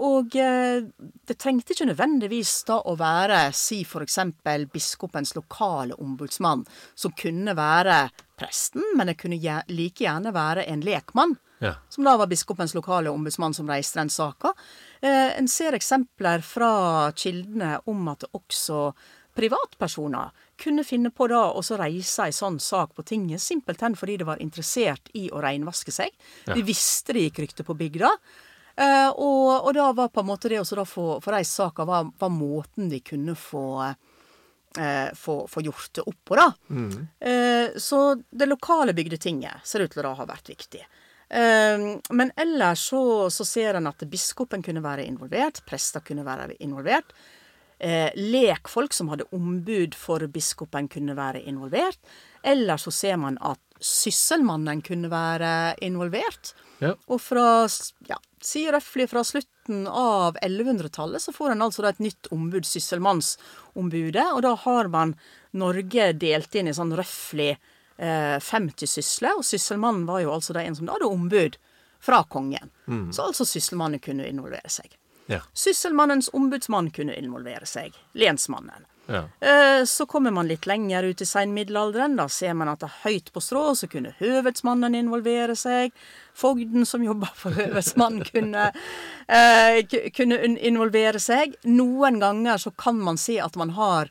og 0.00 0.36
eh, 0.40 0.80
det 1.28 1.36
trengte 1.36 1.74
ikke 1.74 1.90
nødvendigvis 1.90 2.54
da 2.68 2.78
å 2.88 2.94
være, 2.96 3.44
si 3.52 3.82
for 3.84 4.04
eksempel 4.04 4.64
biskopens 4.72 5.34
lokale 5.36 5.98
ombudsmann, 6.00 6.64
som 6.94 7.12
kunne 7.12 7.52
være 7.58 8.06
presten, 8.40 8.84
men 8.96 9.10
det 9.10 9.18
kunne 9.20 9.60
like 9.68 10.04
gjerne 10.04 10.32
være 10.32 10.64
en 10.72 10.84
lekmann. 10.86 11.36
Ja. 11.62 11.76
Som 11.92 12.08
da 12.08 12.16
var 12.18 12.30
biskopens 12.30 12.72
lokale 12.74 13.12
ombudsmann 13.12 13.54
som 13.54 13.68
reiste 13.70 14.00
den 14.00 14.10
saka. 14.10 14.54
Eh, 15.00 15.36
en 15.38 15.48
ser 15.48 15.76
eksempler 15.76 16.42
fra 16.42 17.12
kildene 17.14 17.76
om 17.92 18.08
at 18.10 18.24
også 18.32 18.88
privatpersoner 19.36 20.32
kunne 20.60 20.84
finne 20.84 21.12
på 21.14 21.28
da 21.30 21.44
å 21.52 21.62
så 21.64 21.78
reise 21.80 22.26
ei 22.26 22.34
sånn 22.36 22.58
sak 22.60 22.96
på 22.96 23.04
tinget, 23.06 23.40
simpelthen 23.40 23.94
fordi 23.98 24.18
de 24.20 24.28
var 24.28 24.42
interessert 24.44 25.12
i 25.18 25.28
å 25.32 25.40
reinvaske 25.44 25.94
seg. 25.94 26.10
De 26.48 26.64
visste 26.66 27.16
det 27.16 27.28
gikk 27.28 27.44
rykte 27.44 27.66
på 27.68 27.76
bygda. 27.78 28.10
Eh, 28.76 29.10
og, 29.10 29.66
og 29.66 29.74
da 29.76 29.90
var 29.96 30.08
på 30.12 30.22
en 30.22 30.30
måte 30.30 30.48
det 30.52 30.60
å 30.62 30.64
da 30.64 30.86
få, 30.88 31.06
få 31.22 31.34
reist 31.34 31.58
saka 31.58 31.84
var, 31.88 32.08
var 32.18 32.32
måten 32.32 32.88
de 32.92 33.02
kunne 33.04 33.34
få 33.36 33.64
eh, 33.84 35.12
få, 35.14 35.36
få 35.48 35.62
gjort 35.62 35.90
det 35.98 36.06
opp 36.06 36.20
på, 36.24 36.38
da. 36.40 36.48
Eh, 37.20 37.76
så 37.76 38.02
det 38.30 38.48
lokale 38.48 38.94
bygdetinget 38.96 39.66
ser 39.68 39.84
ut 39.84 39.92
til 39.92 40.08
å 40.08 40.16
ha 40.18 40.28
vært 40.28 40.52
viktig. 40.54 40.82
Eh, 41.28 41.84
men 42.10 42.32
ellers 42.36 42.88
så, 42.88 43.04
så 43.30 43.44
ser 43.44 43.78
en 43.80 43.90
at 43.92 44.08
biskopen 44.08 44.64
kunne 44.64 44.84
være 44.84 45.04
involvert, 45.08 45.64
prester 45.68 46.04
kunne 46.04 46.24
være 46.26 46.56
involvert. 46.64 47.12
Eh, 47.82 48.10
lekfolk 48.14 48.94
som 48.94 49.08
hadde 49.10 49.26
ombud 49.34 49.96
for 49.98 50.22
biskopen, 50.30 50.86
kunne 50.88 51.16
være 51.18 51.40
involvert. 51.50 51.98
Eller 52.42 52.78
så 52.78 52.92
ser 52.94 53.16
man 53.18 53.40
at 53.42 53.58
sysselmannen 53.82 54.82
kunne 54.86 55.10
være 55.12 55.74
involvert. 55.84 56.54
Ja. 56.82 56.94
Og 57.06 57.20
fra, 57.22 57.66
ja, 58.08 58.18
si 58.42 58.64
røftlig 58.70 59.08
fra 59.10 59.22
slutten 59.26 59.84
av 59.86 60.38
1100-tallet 60.42 61.22
så 61.22 61.34
får 61.34 61.54
en 61.54 61.66
altså 61.66 61.84
et 61.86 62.00
nytt 62.02 62.30
ombud, 62.34 62.66
Sysselmannsombudet. 62.66 64.28
Og 64.32 64.42
da 64.46 64.54
har 64.64 64.90
man 64.92 65.14
Norge 65.58 66.10
delt 66.18 66.54
inn 66.58 66.70
i 66.70 66.74
sånn 66.76 66.94
røftlig 66.98 67.52
eh, 67.98 68.38
50 68.38 68.90
sysler, 68.90 69.38
og 69.38 69.46
Sysselmannen 69.46 70.08
var 70.08 70.24
jo 70.24 70.34
altså 70.34 70.56
en 70.58 70.78
som 70.78 70.88
da 70.88 70.96
hadde 70.96 71.10
ombud 71.10 71.60
fra 72.02 72.24
kongen. 72.26 72.72
Så 73.14 73.28
altså 73.28 73.46
Sysselmannen 73.46 74.02
kunne 74.02 74.26
involvere 74.26 74.70
seg. 74.70 74.96
Ja. 75.30 75.38
Sysselmannens 75.54 76.32
ombudsmann 76.34 76.90
kunne 76.90 77.14
involvere 77.14 77.66
seg. 77.68 77.94
Lensmannen. 78.18 78.88
Ja. 79.06 79.24
Eh, 79.40 79.84
Så 79.84 80.06
kommer 80.06 80.30
man 80.30 80.48
litt 80.48 80.66
lenger 80.66 81.02
ut 81.02 81.20
i 81.20 81.26
seinmiddelalderen. 81.26 82.16
Da 82.16 82.28
ser 82.28 82.54
man 82.54 82.68
at 82.70 82.80
det 82.80 82.88
er 82.90 83.00
høyt 83.10 83.32
på 83.34 83.42
strå, 83.42 83.64
så 83.76 83.88
kunne 83.90 84.14
høvedsmannen 84.20 84.94
involvere 84.94 85.56
seg. 85.58 85.92
Fogden 86.34 86.86
som 86.86 87.04
jobba 87.04 87.28
for 87.34 87.50
høvedsmannen, 87.58 88.22
kunne, 88.30 88.68
eh, 89.28 89.82
kunne 90.16 90.38
involvere 90.58 91.20
seg. 91.20 91.56
Noen 91.64 92.20
ganger 92.22 92.58
så 92.62 92.70
kan 92.76 93.00
man 93.02 93.18
si 93.20 93.38
at 93.42 93.56
man 93.56 93.70
har 93.76 94.10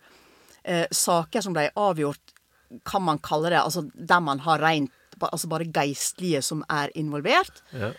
eh, 0.63 0.86
saker 0.91 1.41
som 1.41 1.54
ble 1.56 1.69
avgjort, 1.75 2.19
kan 2.86 3.04
man 3.04 3.17
kalle 3.19 3.49
det, 3.49 3.60
altså 3.60 3.82
der 3.95 4.19
man 4.21 4.39
har 4.39 4.60
rent 4.60 4.91
Altså 5.21 5.45
bare 5.51 5.67
geistlige 5.69 6.39
som 6.41 6.63
er 6.71 6.89
involvert. 6.97 7.60
Ja. 7.77 7.91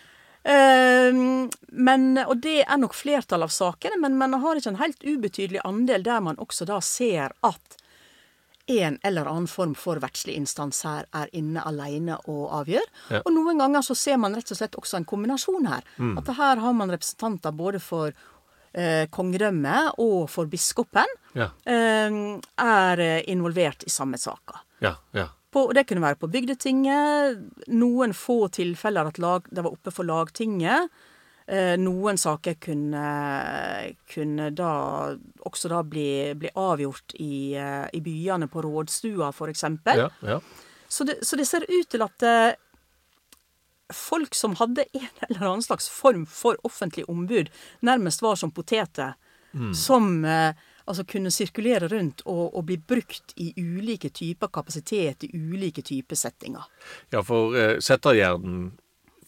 Eh, 0.44 1.12
men, 1.72 2.06
og 2.26 2.34
det 2.42 2.62
er 2.66 2.80
nok 2.82 2.94
flertallet 2.98 3.46
av 3.50 3.54
sakene, 3.54 3.98
men 4.02 4.16
man 4.18 4.34
har 4.42 4.58
ikke 4.58 4.72
en 4.74 4.80
helt 4.82 5.04
ubetydelig 5.06 5.62
andel 5.64 6.02
der 6.06 6.20
man 6.24 6.36
også 6.42 6.66
da 6.68 6.80
ser 6.84 7.32
at 7.46 7.78
en 8.72 8.94
eller 9.02 9.26
annen 9.26 9.48
form 9.50 9.72
for 9.74 9.98
verdslig 9.98 10.36
instans 10.38 10.84
her 10.86 11.06
er 11.18 11.30
inne 11.34 11.64
alene 11.66 12.14
og 12.30 12.44
avgjør. 12.60 12.84
Ja. 13.10 13.20
Og 13.26 13.32
noen 13.34 13.58
ganger 13.58 13.82
så 13.82 13.96
ser 13.98 14.20
man 14.22 14.36
rett 14.38 14.52
og 14.54 14.58
slett 14.60 14.78
også 14.78 15.00
en 15.00 15.06
kombinasjon 15.10 15.66
her. 15.66 15.82
At 16.20 16.30
her 16.38 16.62
har 16.62 16.76
man 16.78 16.92
representanter 16.94 17.50
både 17.58 17.80
for 17.82 18.12
eh, 18.72 19.08
kongedømmet 19.10 19.98
og 20.00 20.30
for 20.30 20.46
biskopen 20.46 21.10
Ja. 21.34 21.50
eh, 21.66 22.38
er 22.62 23.02
involvert 23.28 23.82
i 23.84 23.90
samme 23.90 24.16
saka. 24.18 24.62
Ja. 24.80 24.94
Ja. 25.12 25.26
På, 25.52 25.66
og 25.68 25.74
det 25.76 25.84
kunne 25.88 26.04
være 26.04 26.16
på 26.20 26.30
bygdetinget. 26.32 27.42
Noen 27.76 28.14
få 28.16 28.46
tilfeller 28.56 29.10
at 29.10 29.20
lag, 29.20 29.48
det 29.52 29.64
var 29.64 29.74
oppe 29.74 29.92
for 29.92 30.08
lagtinget. 30.08 30.88
Eh, 31.46 31.74
noen 31.76 32.16
saker 32.16 32.56
kunne, 32.62 33.04
kunne 34.14 34.48
da 34.56 34.72
også 35.44 35.68
da 35.72 35.82
bli, 35.84 36.32
bli 36.38 36.52
avgjort 36.56 37.16
i, 37.20 37.52
eh, 37.58 37.86
i 37.92 38.00
byene, 38.00 38.48
på 38.48 38.62
rådstua 38.64 39.32
f.eks. 39.34 39.64
Ja. 39.92 40.08
Ja. 40.22 40.38
Så, 40.88 41.04
det, 41.08 41.18
så 41.26 41.36
det 41.36 41.48
ser 41.50 41.66
ut 41.68 41.88
til 41.92 42.04
at 42.06 42.24
eh, 42.24 42.54
folk 43.92 44.34
som 44.38 44.56
hadde 44.60 44.86
en 44.92 45.08
eller 45.28 45.46
annen 45.50 45.66
slags 45.66 45.90
form 45.92 46.24
for 46.26 46.56
offentlig 46.64 47.04
ombud, 47.10 47.52
nærmest 47.80 48.24
var 48.24 48.40
som 48.40 48.54
poteter. 48.54 49.18
Som 49.76 50.24
eh, 50.24 50.56
altså 50.86 51.04
kunne 51.08 51.30
sirkulere 51.34 51.88
rundt 51.92 52.24
og, 52.26 52.56
og 52.56 52.66
bli 52.68 52.78
brukt 52.78 53.34
i 53.42 53.52
ulike 53.58 54.12
typer 54.14 54.50
kapasitet, 54.52 55.26
i 55.26 55.32
ulike 55.36 55.82
typer 55.86 56.18
settinger. 56.18 56.68
Ja, 57.12 57.22
for 57.26 57.56
eh, 57.58 57.76
Settergjerden 57.82 58.72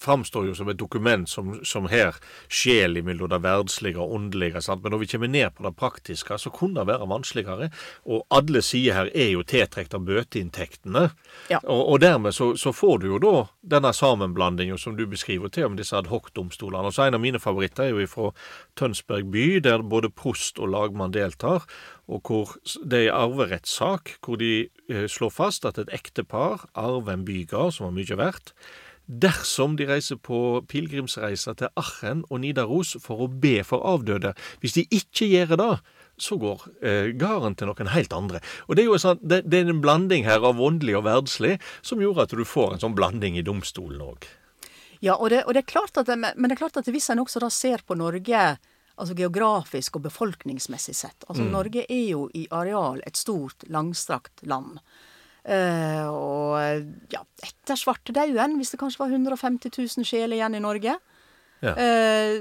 framstår 0.00 0.48
jo 0.48 0.54
som 0.54 0.68
et 0.68 0.78
dokument 0.78 1.28
som, 1.30 1.54
som 1.66 1.88
her 1.90 2.16
skjel 2.52 2.98
mellom 3.04 3.30
det 3.33 3.40
verdslige 3.44 4.00
og 4.02 4.14
åndelige. 4.18 4.62
Sant? 4.64 4.83
Men 4.85 4.94
når 4.94 5.04
vi 5.04 5.11
kommer 5.14 5.30
ned 5.33 5.54
på 5.54 5.66
det 5.66 5.74
praktiske, 5.78 6.38
så 6.38 6.52
kunne 6.54 6.80
det 6.80 6.90
være 6.92 7.09
vanskeligere. 7.11 7.70
Og 8.04 8.24
alle 8.35 8.62
sider 8.64 8.98
her 8.98 9.11
er 9.14 9.33
jo 9.35 9.44
tiltrukket 9.46 9.96
av 9.96 10.07
bøteinntektene. 10.09 11.07
Ja. 11.52 11.61
Og, 11.62 11.83
og 11.94 12.00
dermed 12.04 12.37
så, 12.37 12.52
så 12.61 12.74
får 12.74 13.02
du 13.02 13.09
jo 13.12 13.22
da 13.22 13.35
denne 13.76 13.94
sammenblandinga 13.94 14.78
som 14.80 14.98
du 14.98 15.07
beskriver 15.11 15.52
til 15.52 15.68
om 15.70 15.78
disse 15.78 15.96
adhocdomstolene. 15.96 16.90
Og 16.90 16.96
så 16.96 17.09
En 17.09 17.18
av 17.18 17.20
mine 17.20 17.38
favoritter 17.38 17.90
er 17.90 17.92
jo 17.92 18.07
fra 18.09 18.30
Tønsberg 18.80 19.28
by, 19.33 19.46
der 19.64 19.85
både 19.85 20.11
prost 20.11 20.59
og 20.59 20.72
lagmann 20.72 21.12
deltar. 21.14 21.66
Og 22.09 22.24
hvor 22.28 22.57
det 22.85 23.07
er 23.07 23.16
arverettssak 23.16 24.18
hvor 24.24 24.37
de 24.40 24.68
eh, 24.90 25.07
slår 25.09 25.33
fast 25.33 25.64
at 25.68 25.78
et 25.80 25.92
ektepar 25.92 26.66
arver 26.74 27.14
en 27.14 27.24
bygard 27.24 27.72
som 27.72 27.88
var 27.88 27.94
mye 27.96 28.18
verdt 28.18 28.52
dersom 29.06 29.76
de 29.76 29.86
reiser 29.88 30.16
på 30.16 30.62
pilegrimsreiser 30.70 31.58
til 31.60 31.72
Aachen 31.80 32.24
og 32.30 32.40
Nidaros 32.44 32.94
for 33.04 33.24
å 33.24 33.28
be 33.28 33.58
for 33.66 33.84
avdøde. 33.84 34.32
Hvis 34.62 34.78
de 34.78 34.86
ikke 34.94 35.28
gjør 35.28 35.56
det, 35.60 35.72
så 36.20 36.38
går 36.38 36.62
eh, 36.86 37.10
gården 37.18 37.56
til 37.58 37.68
noen 37.70 37.90
helt 37.90 38.14
andre. 38.14 38.40
Og 38.68 38.76
Det 38.76 38.84
er 38.84 38.88
jo 38.88 39.00
sånn, 39.02 39.20
det, 39.20 39.42
det 39.50 39.60
er 39.60 39.72
en 39.72 39.82
blanding 39.84 40.24
her 40.28 40.46
av 40.46 40.60
åndelig 40.62 40.96
og 41.00 41.06
verdslig 41.08 41.58
som 41.82 42.02
gjorde 42.02 42.28
at 42.28 42.36
du 42.36 42.44
får 42.46 42.74
en 42.74 42.84
sånn 42.86 42.96
blanding 42.96 43.38
i 43.38 43.44
domstolen 43.46 44.02
òg. 44.04 44.28
Ja, 45.04 45.18
og 45.18 45.34
det, 45.34 45.42
og 45.44 45.52
det, 45.52 45.64
er 45.64 45.72
klart 45.74 45.98
at 46.00 46.08
men 46.16 46.46
det 46.46 46.54
er 46.54 46.62
klart 46.62 46.78
at 46.80 46.88
hvis 46.88 47.10
en 47.12 47.20
også 47.20 47.42
da 47.42 47.50
ser 47.52 47.82
på 47.84 47.96
Norge 47.98 48.44
altså 48.94 49.16
geografisk 49.18 49.98
og 49.98 50.04
befolkningsmessig 50.06 50.94
sett 50.94 51.24
altså 51.26 51.42
Norge 51.50 51.82
er 51.90 52.04
jo 52.12 52.28
i 52.32 52.44
areal 52.54 53.02
et 53.04 53.18
stort, 53.18 53.66
langstrakt 53.66 54.44
land. 54.46 54.78
Eh, 55.44 56.07
og 56.09 56.57
ja, 57.12 57.20
etter 57.44 57.76
svartedauden, 57.76 58.57
hvis 58.57 58.72
det 58.72 58.80
kanskje 58.80 59.02
var 59.02 59.12
150 59.12 59.72
000 59.76 60.07
sjeler 60.09 60.38
igjen 60.38 60.57
i 60.57 60.62
Norge 60.64 60.94
Ja. 61.64 61.74
eh, 61.76 62.40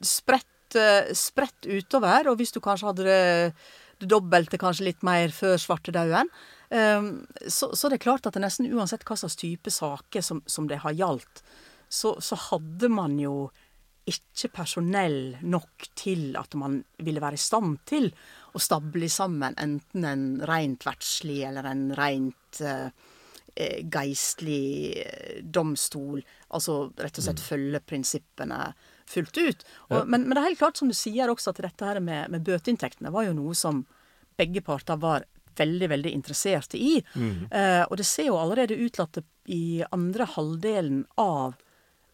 spredt, 0.00 0.76
eh, 0.76 1.12
spredt 1.12 1.68
utover, 1.68 2.30
og 2.30 2.38
hvis 2.40 2.52
du 2.52 2.60
kanskje 2.60 2.88
hadde 2.88 3.04
det, 3.04 3.54
det 4.00 4.08
dobbelte, 4.08 4.58
kanskje 4.60 4.88
litt 4.90 5.02
mer 5.06 5.28
før 5.28 5.56
svartedauden, 5.60 6.28
så, 6.66 7.68
så 7.78 7.86
det 7.86 8.00
er 8.00 8.02
klart 8.02 8.24
at 8.26 8.34
det 8.34 8.40
nesten 8.42 8.66
uansett 8.74 9.04
hva 9.06 9.14
slags 9.14 9.36
type 9.38 9.70
saker 9.70 10.20
som, 10.20 10.40
som 10.50 10.66
det 10.66 10.80
har 10.82 10.96
gjaldt, 10.98 11.44
så, 11.88 12.16
så 12.18 12.34
hadde 12.50 12.88
man 12.90 13.14
jo 13.22 13.52
ikke 14.06 14.50
personell 14.54 15.36
nok 15.46 15.86
til 15.94 16.34
at 16.38 16.54
man 16.58 16.80
ville 16.98 17.22
være 17.22 17.38
i 17.38 17.42
stand 17.42 17.78
til 17.86 18.10
å 18.56 18.62
stable 18.62 19.08
sammen 19.12 19.54
enten 19.60 20.04
en 20.08 20.24
rent 20.48 20.86
verdslig 20.86 21.42
eller 21.48 21.68
en 21.68 21.84
rent 21.98 22.60
eh, 22.64 22.88
eh, 23.54 23.78
geistlig 23.92 24.96
eh, 25.04 25.38
domstol. 25.44 26.22
Altså 26.56 26.86
rett 26.96 27.20
og 27.20 27.26
slett 27.28 27.42
følge 27.44 27.80
prinsippene 27.84 28.60
fullt 29.06 29.36
ut. 29.38 29.64
Og, 29.92 30.00
men, 30.08 30.24
men 30.26 30.34
det 30.34 30.40
er 30.42 30.48
helt 30.50 30.58
klart, 30.64 30.80
som 30.80 30.88
du 30.90 30.96
sier 30.96 31.30
også, 31.30 31.52
at 31.54 31.60
dette 31.68 31.86
her 31.86 32.00
med, 32.02 32.30
med 32.32 32.42
bøteinntektene 32.48 33.12
var 33.14 33.28
jo 33.28 33.36
noe 33.38 33.54
som 33.54 33.84
begge 34.36 34.60
parter 34.66 34.98
var 35.00 35.24
veldig, 35.56 35.86
veldig 35.88 36.10
interesserte 36.12 36.76
i. 36.76 36.96
Eh, 37.16 37.84
og 37.86 37.94
det 37.96 38.04
ser 38.08 38.26
jo 38.28 38.40
allerede 38.40 38.76
ut 38.76 38.92
til 38.98 39.04
at 39.06 39.20
i 39.52 39.62
andre 39.94 40.26
halvdelen 40.28 41.04
av 41.22 41.54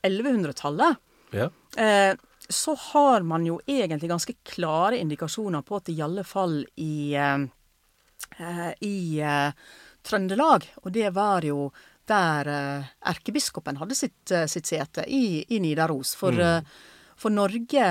1100-tallet 0.06 0.96
Ja. 1.32 1.48
eh, 1.80 2.14
så 2.54 2.74
har 2.92 3.24
man 3.26 3.46
jo 3.46 3.60
egentlig 3.66 4.10
ganske 4.10 4.34
klare 4.46 4.98
indikasjoner 5.02 5.64
på 5.66 5.78
at 5.80 5.90
i 5.92 5.98
alle 6.04 6.24
fall 6.24 6.60
i, 6.76 7.14
eh, 7.14 7.44
eh, 8.38 8.70
i 8.80 9.20
eh, 9.20 9.52
Trøndelag, 10.02 10.66
og 10.82 10.92
det 10.92 11.12
var 11.14 11.44
jo 11.46 11.70
der 12.10 12.48
erkebiskopen 13.06 13.78
hadde 13.78 13.94
sitt, 13.94 14.32
sitt 14.50 14.66
sete, 14.66 15.04
i, 15.06 15.44
i 15.54 15.60
Nidaros. 15.62 16.16
For, 16.18 16.34
eh, 16.34 16.64
for 17.16 17.30
Norge 17.30 17.84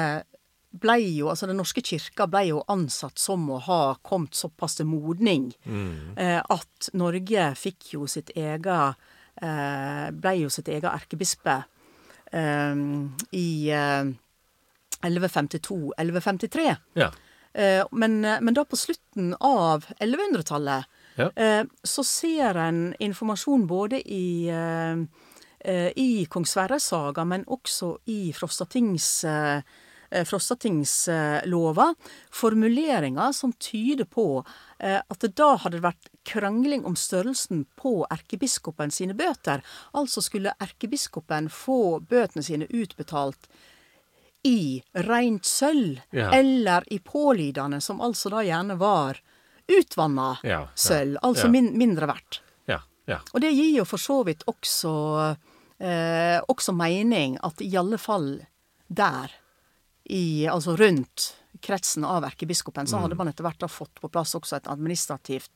ble 0.72 0.98
jo, 1.04 1.30
altså 1.32 1.50
Den 1.50 1.60
norske 1.60 1.84
kirka 1.84 2.28
ble 2.32 2.46
jo 2.52 2.64
ansatt 2.72 3.20
som 3.20 3.44
å 3.52 3.60
ha 3.66 3.82
kommet 4.08 4.38
såpass 4.38 4.78
til 4.80 4.88
modning 4.88 5.50
eh, 6.16 6.40
at 6.40 6.92
Norge 6.94 7.50
fikk 7.60 7.94
jo 7.96 8.08
sitt 8.08 8.32
eget 8.36 8.96
eh, 9.42 10.08
ble 10.16 10.36
jo 10.40 10.52
sitt 10.54 10.72
eget 10.72 10.88
erkebispe 10.92 11.58
eh, 12.32 12.76
i 13.36 13.50
eh, 15.04 15.10
1152-1153. 15.10 16.76
Ja. 16.94 17.12
Eh, 17.54 17.86
men, 17.92 18.22
men 18.22 18.54
da 18.54 18.64
på 18.66 18.78
slutten 18.80 19.34
av 19.40 19.86
1100-tallet 20.00 20.86
Ja. 21.20 21.30
eh, 21.36 21.64
så 21.84 22.04
ser 22.08 22.56
en 22.56 22.94
informasjon 23.00 23.66
både 23.68 24.00
i 24.08 24.48
eh, 24.48 25.02
eh, 25.66 25.92
i 25.96 26.26
Kong 26.32 26.46
Sverres 26.48 26.88
saga, 26.94 27.26
men 27.28 27.44
også 27.46 27.98
i 28.06 28.32
Frostatings 28.34 29.24
eh, 29.28 29.62
eh, 30.10 30.24
Frostatingslova, 30.26 31.90
formuleringer 32.32 33.32
som 33.36 33.54
tyder 33.54 34.06
på 34.06 34.46
eh, 34.80 35.02
at 35.04 35.20
det 35.20 35.34
da 35.36 35.56
hadde 35.66 35.84
vært 35.84 36.10
krangling 36.28 36.86
om 36.86 36.96
størrelsen 36.96 37.66
på 37.76 38.06
erkebiskopen 38.10 38.92
sine 38.92 39.14
bøter. 39.14 39.62
Altså 39.94 40.22
skulle 40.24 40.56
erkebiskopen 40.62 41.50
få 41.52 42.00
bøtene 42.00 42.44
sine 42.48 42.68
utbetalt 42.70 43.48
i 44.44 44.82
rent 44.94 45.46
sølv, 45.46 46.00
Ja. 46.12 46.32
eller 46.34 46.84
i 46.94 47.00
pålydende, 47.00 47.82
som 47.82 48.02
altså 48.02 48.30
da 48.34 48.42
gjerne 48.44 48.78
var 48.80 49.20
utvanna 49.68 50.38
Ja, 50.44 50.68
sølv, 50.76 51.18
altså 51.22 51.50
min, 51.50 51.78
mindre 51.78 52.08
verdt. 52.10 52.42
Ja. 52.68 52.80
Ja. 53.06 53.20
Og 53.34 53.42
det 53.42 53.52
gir 53.54 53.78
jo 53.78 53.86
for 53.86 53.98
så 54.02 54.24
vidt 54.26 54.44
også, 54.50 55.38
eh, 55.80 56.40
også 56.50 56.74
mening 56.76 57.38
at 57.44 57.62
i 57.62 57.70
alle 57.78 57.98
fall 58.02 58.42
der, 58.90 59.32
i, 60.10 60.48
altså 60.50 60.76
rundt 60.76 61.36
kretsen 61.62 62.04
av 62.04 62.24
erkebiskopen, 62.26 62.88
så 62.90 62.98
hadde 63.00 63.16
man 63.16 63.28
etter 63.30 63.46
hvert 63.46 63.60
da 63.62 63.68
fått 63.70 64.02
på 64.02 64.10
plass 64.12 64.34
også 64.36 64.58
et 64.58 64.68
administrativt 64.68 65.52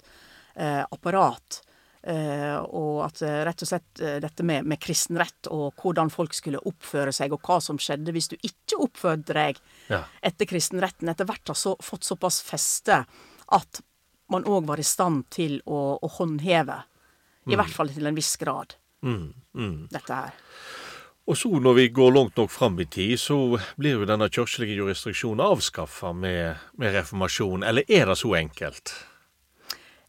eh, 0.56 0.84
apparat. 0.92 1.62
Eh, 2.06 2.58
og 2.62 3.00
at 3.08 3.24
eh, 3.26 3.40
rett 3.48 3.64
og 3.66 3.70
slett 3.72 4.02
eh, 4.04 4.20
dette 4.22 4.44
med, 4.46 4.68
med 4.70 4.78
kristen 4.78 5.18
rett 5.18 5.48
og 5.50 5.74
hvordan 5.82 6.12
folk 6.14 6.36
skulle 6.38 6.62
oppføre 6.62 7.10
seg, 7.16 7.34
og 7.34 7.42
hva 7.42 7.58
som 7.64 7.80
skjedde 7.82 8.14
hvis 8.14 8.30
du 8.30 8.36
ikke 8.38 8.78
oppførte 8.86 9.34
deg 9.34 9.62
Ja. 9.90 10.04
etter 10.22 10.46
kristenretten, 10.46 11.10
etter 11.10 11.26
hvert 11.26 11.50
har 11.50 11.58
så, 11.58 11.74
fått 11.82 12.06
såpass 12.06 12.44
feste 12.46 13.00
at 13.58 13.82
man 14.30 14.46
òg 14.46 14.68
var 14.70 14.82
i 14.82 14.86
stand 14.86 15.26
til 15.34 15.58
å, 15.66 15.98
å 15.98 16.12
håndheve, 16.20 16.78
i 17.50 17.58
hvert 17.58 17.74
fall 17.74 17.90
til 17.94 18.06
en 18.10 18.18
viss 18.18 18.36
grad, 18.42 18.78
Mm, 19.06 19.34
mm. 19.54 19.88
dette 19.94 20.14
her. 20.18 20.38
Og 21.30 21.38
så, 21.38 21.50
når 21.62 21.74
vi 21.78 21.88
går 21.94 22.14
langt 22.14 22.38
nok 22.38 22.50
fram 22.54 22.80
i 22.82 22.86
tid, 22.86 23.20
så 23.22 23.38
blir 23.78 24.00
jo 24.00 24.06
denne 24.06 24.30
kirkelige 24.30 24.78
jurisdiksjonen 24.78 25.42
avskaffa 25.46 26.14
med, 26.14 26.62
med 26.78 26.94
reformasjon. 26.94 27.66
Eller 27.66 27.86
er 27.90 28.10
det 28.10 28.18
så 28.22 28.34
enkelt? 28.38 28.94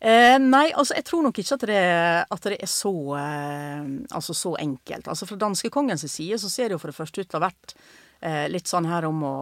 Eh, 0.06 0.38
nei, 0.38 0.68
altså 0.70 0.94
jeg 0.94 1.06
tror 1.08 1.24
nok 1.26 1.38
ikke 1.42 1.56
at 1.56 1.64
det, 1.66 1.84
at 2.30 2.44
det 2.46 2.58
er 2.62 2.70
så, 2.70 2.94
eh, 3.18 3.86
altså 4.14 4.36
så 4.38 4.52
enkelt. 4.62 5.08
Altså 5.10 5.26
Fra 5.26 5.38
danskekongens 5.40 6.06
side 6.12 6.38
så 6.38 6.50
ser 6.52 6.68
det 6.68 6.76
jo 6.76 6.82
for 6.82 6.92
det 6.92 6.98
første 7.00 7.24
ut 7.24 7.30
til 7.30 7.38
å 7.38 7.42
ha 7.42 7.48
vært 7.48 7.74
eh, 8.20 8.44
litt 8.52 8.70
sånn 8.70 8.86
her 8.86 9.08
om 9.08 9.24
å 9.26 9.38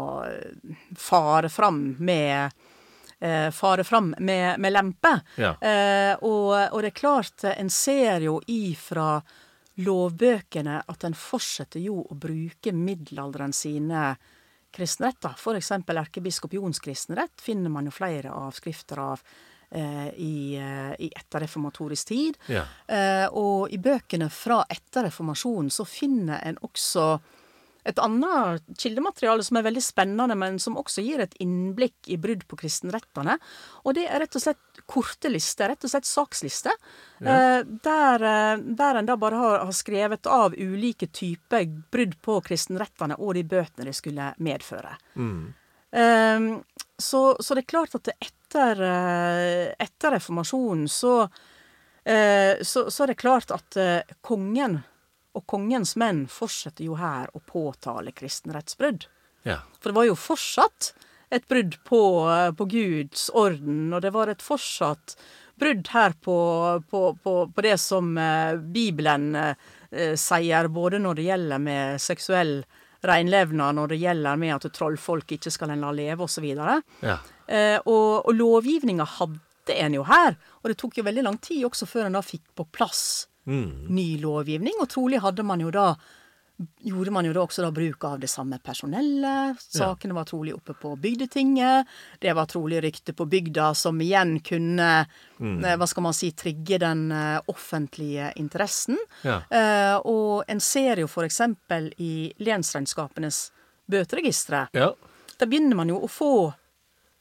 fare 0.97 1.53
fram 1.53 1.83
med 2.01 2.55
eh, 3.19 3.51
Fare 3.53 3.85
fram 3.85 4.15
med, 4.19 4.61
med 4.61 4.73
lempe. 4.73 5.13
Ja. 5.37 5.55
Eh, 5.61 6.17
og, 6.25 6.53
og 6.73 6.81
det 6.81 6.95
er 6.95 6.99
klart, 7.03 7.45
en 7.45 7.71
ser 7.73 8.25
jo 8.25 8.41
ifra 8.49 9.19
lovbøkene 9.85 10.81
at 10.87 11.05
en 11.05 11.17
fortsetter 11.19 11.83
jo 11.83 12.01
å 12.09 12.17
bruke 12.17 12.73
middelalderen 12.73 13.53
sine 13.53 14.13
kristenretter. 14.75 15.37
Eksempel 15.59 16.01
erkebiskop 16.01 16.55
Jons 16.57 16.81
kristenrett 16.81 17.43
finner 17.43 17.73
man 17.73 17.89
jo 17.89 17.95
flere 17.95 18.33
avskrifter 18.33 19.03
av 19.03 19.25
i, 19.75 20.57
eh, 20.57 20.93
i 20.99 21.11
etterreformatorisk 21.17 22.09
tid. 22.09 22.39
Ja. 22.47 22.65
Eh, 22.87 23.27
og 23.33 23.73
i 23.73 23.79
bøkene 23.83 24.31
fra 24.33 24.63
etter 24.71 25.09
reformasjonen 25.09 25.73
så 25.73 25.87
finner 25.89 26.43
en 26.45 26.61
også 26.63 27.09
et 27.85 27.99
annet 28.01 28.65
kildemateriale 28.81 29.45
som 29.45 29.59
er 29.59 29.67
veldig 29.67 29.83
spennende, 29.85 30.37
men 30.41 30.57
som 30.63 30.79
også 30.81 31.03
gir 31.05 31.21
et 31.21 31.35
innblikk 31.45 32.09
i 32.09 32.17
brudd 32.17 32.47
på 32.49 32.57
kristenrettene. 32.63 33.35
Og 33.85 33.99
det 33.99 34.07
er 34.09 34.23
rett 34.25 34.39
og 34.39 34.45
slett 34.47 34.81
korte 34.89 35.29
lister, 35.29 35.69
rett 35.69 35.85
og 35.85 35.93
slett 35.93 36.09
sakslister, 36.09 36.79
ja. 37.21 37.61
der, 37.61 38.25
eh, 38.31 38.63
der 38.81 39.01
en 39.01 39.11
da 39.11 39.19
bare 39.21 39.41
har, 39.41 39.59
har 39.69 39.77
skrevet 39.77 40.31
av 40.33 40.57
ulike 40.57 41.11
typer 41.13 41.69
brudd 41.93 42.17
på 42.25 42.39
kristenrettene 42.49 43.19
og 43.21 43.37
de 43.37 43.45
bøtene 43.53 43.91
det 43.91 43.97
skulle 44.01 44.33
medføre. 44.41 44.97
Eh, 45.93 46.49
så, 46.99 47.23
så 47.41 47.55
det 47.55 47.67
er 47.67 47.73
klart 47.75 47.95
at 47.99 48.09
det 48.09 48.17
etter, 48.55 48.83
eh, 48.83 49.75
etter 49.79 50.11
reformasjonen 50.11 50.89
så, 50.89 51.29
eh, 52.05 52.63
så, 52.63 52.91
så 52.91 53.03
er 53.03 53.07
det 53.07 53.15
klart 53.19 53.51
at 53.51 53.77
eh, 53.77 54.03
kongen 54.21 54.83
og 55.35 55.47
kongens 55.51 55.97
menn 55.97 56.29
fortsetter 56.31 56.85
jo 56.87 56.95
her 56.95 57.27
å 57.35 57.41
påtale 57.43 58.13
kristenrettsbrudd. 58.15 59.09
Ja. 59.43 59.59
For 59.81 59.91
det 59.91 59.97
var 59.97 60.07
jo 60.07 60.15
fortsatt 60.15 60.93
et 61.35 61.49
brudd 61.51 61.75
på, 61.83 62.03
på 62.55 62.67
Guds 62.71 63.27
orden, 63.35 63.89
og 63.93 64.05
det 64.05 64.13
var 64.15 64.31
et 64.31 64.45
fortsatt 64.45 65.17
brudd 65.59 65.91
her 65.91 66.15
på, 66.23 66.37
på, 66.91 67.03
på, 67.19 67.35
på 67.51 67.65
det 67.67 67.75
som 67.83 68.15
Bibelen 68.71 69.35
eh, 69.35 70.15
sier, 70.15 70.71
både 70.71 71.03
når 71.03 71.19
det 71.19 71.27
gjelder 71.27 71.67
med 71.67 72.03
seksuell 72.03 72.61
renlevnad, 73.05 73.75
når 73.75 73.91
det 73.91 74.01
gjelder 74.05 74.39
med 74.41 74.55
at 74.55 74.71
trollfolk 74.75 75.35
ikke 75.37 75.53
skal 75.53 75.75
en 75.75 75.83
la 75.83 75.91
leve, 75.95 76.29
osv. 76.29 76.47
Ja. 77.03 77.19
Eh, 77.49 77.79
og 77.85 78.27
og 78.27 78.35
lovgivninga 78.35 79.05
hadde 79.19 79.79
en 79.81 79.95
jo 79.95 80.03
her, 80.05 80.37
og 80.63 80.69
det 80.69 80.77
tok 80.81 80.99
jo 80.99 81.05
veldig 81.05 81.23
lang 81.25 81.39
tid 81.41 81.65
også 81.65 81.87
før 81.89 82.07
en 82.07 82.19
da 82.19 82.21
fikk 82.25 82.45
på 82.57 82.67
plass 82.73 83.29
Mm. 83.47 83.89
ny 83.93 84.19
lovgivning, 84.23 84.73
og 84.81 84.89
trolig 84.89 85.19
hadde 85.21 85.45
man 85.45 85.61
jo 85.61 85.71
da 85.71 85.97
Gjorde 86.87 87.11
man 87.11 87.27
jo 87.27 87.33
da 87.35 87.41
også 87.43 87.65
da 87.65 87.71
bruk 87.75 88.05
av 88.07 88.21
det 88.23 88.29
samme 88.31 88.61
personellet. 88.63 89.59
Sakene 89.59 90.15
var 90.15 90.25
trolig 90.25 90.53
oppe 90.55 90.77
på 90.79 90.93
bygdetinget. 91.03 91.89
Det 92.23 92.31
var 92.33 92.47
trolig 92.47 92.79
rykte 92.85 93.11
på 93.13 93.27
bygda 93.27 93.73
som 93.75 93.99
igjen 94.01 94.37
kunne 94.39 95.05
mm. 95.41 95.65
hva 95.75 95.89
skal 95.91 96.07
man 96.07 96.15
si, 96.15 96.31
trigge 96.31 96.79
den 96.79 97.11
eh, 97.11 97.41
offentlige 97.51 98.31
interessen. 98.39 98.95
Ja. 99.27 99.41
Eh, 99.51 99.97
og 100.07 100.45
en 100.47 100.63
ser 100.63 101.03
jo 101.03 101.11
eksempel 101.27 101.91
i 101.99 102.31
lensregnskapenes 102.39 103.49
bøteregistre 103.91 104.69
Ja. 104.79 104.93
da 105.39 105.47
begynner 105.51 105.75
man 105.75 105.91
jo 105.91 105.99
å 106.07 106.09
få 106.09 106.35
Eh, 106.47 106.64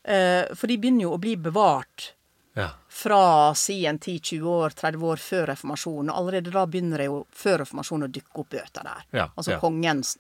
for 0.04 0.68
de 0.68 0.76
begynner 0.78 1.06
jo 1.08 1.14
å 1.16 1.20
bli 1.22 1.38
bevart 1.40 2.10
Ja. 2.56 2.70
fra 2.90 3.54
si 3.56 3.86
en 3.86 3.98
10-20 4.00 4.44
år, 4.46 4.70
30 4.78 5.04
år 5.10 5.18
før 5.18 5.48
reformasjonen. 5.48 6.12
Og 6.12 6.18
allerede 6.20 6.52
da 6.54 6.66
begynner 6.68 6.98
det 7.02 7.06
jo 7.08 7.22
før 7.32 7.58
reformasjonen 7.64 8.10
å 8.10 8.12
dukke 8.14 8.44
opp 8.44 8.50
bøter 8.50 8.84
der. 8.84 9.06
Ja, 9.12 9.30
altså 9.36 9.52
ja. 9.56 9.60
kongens 9.64 10.18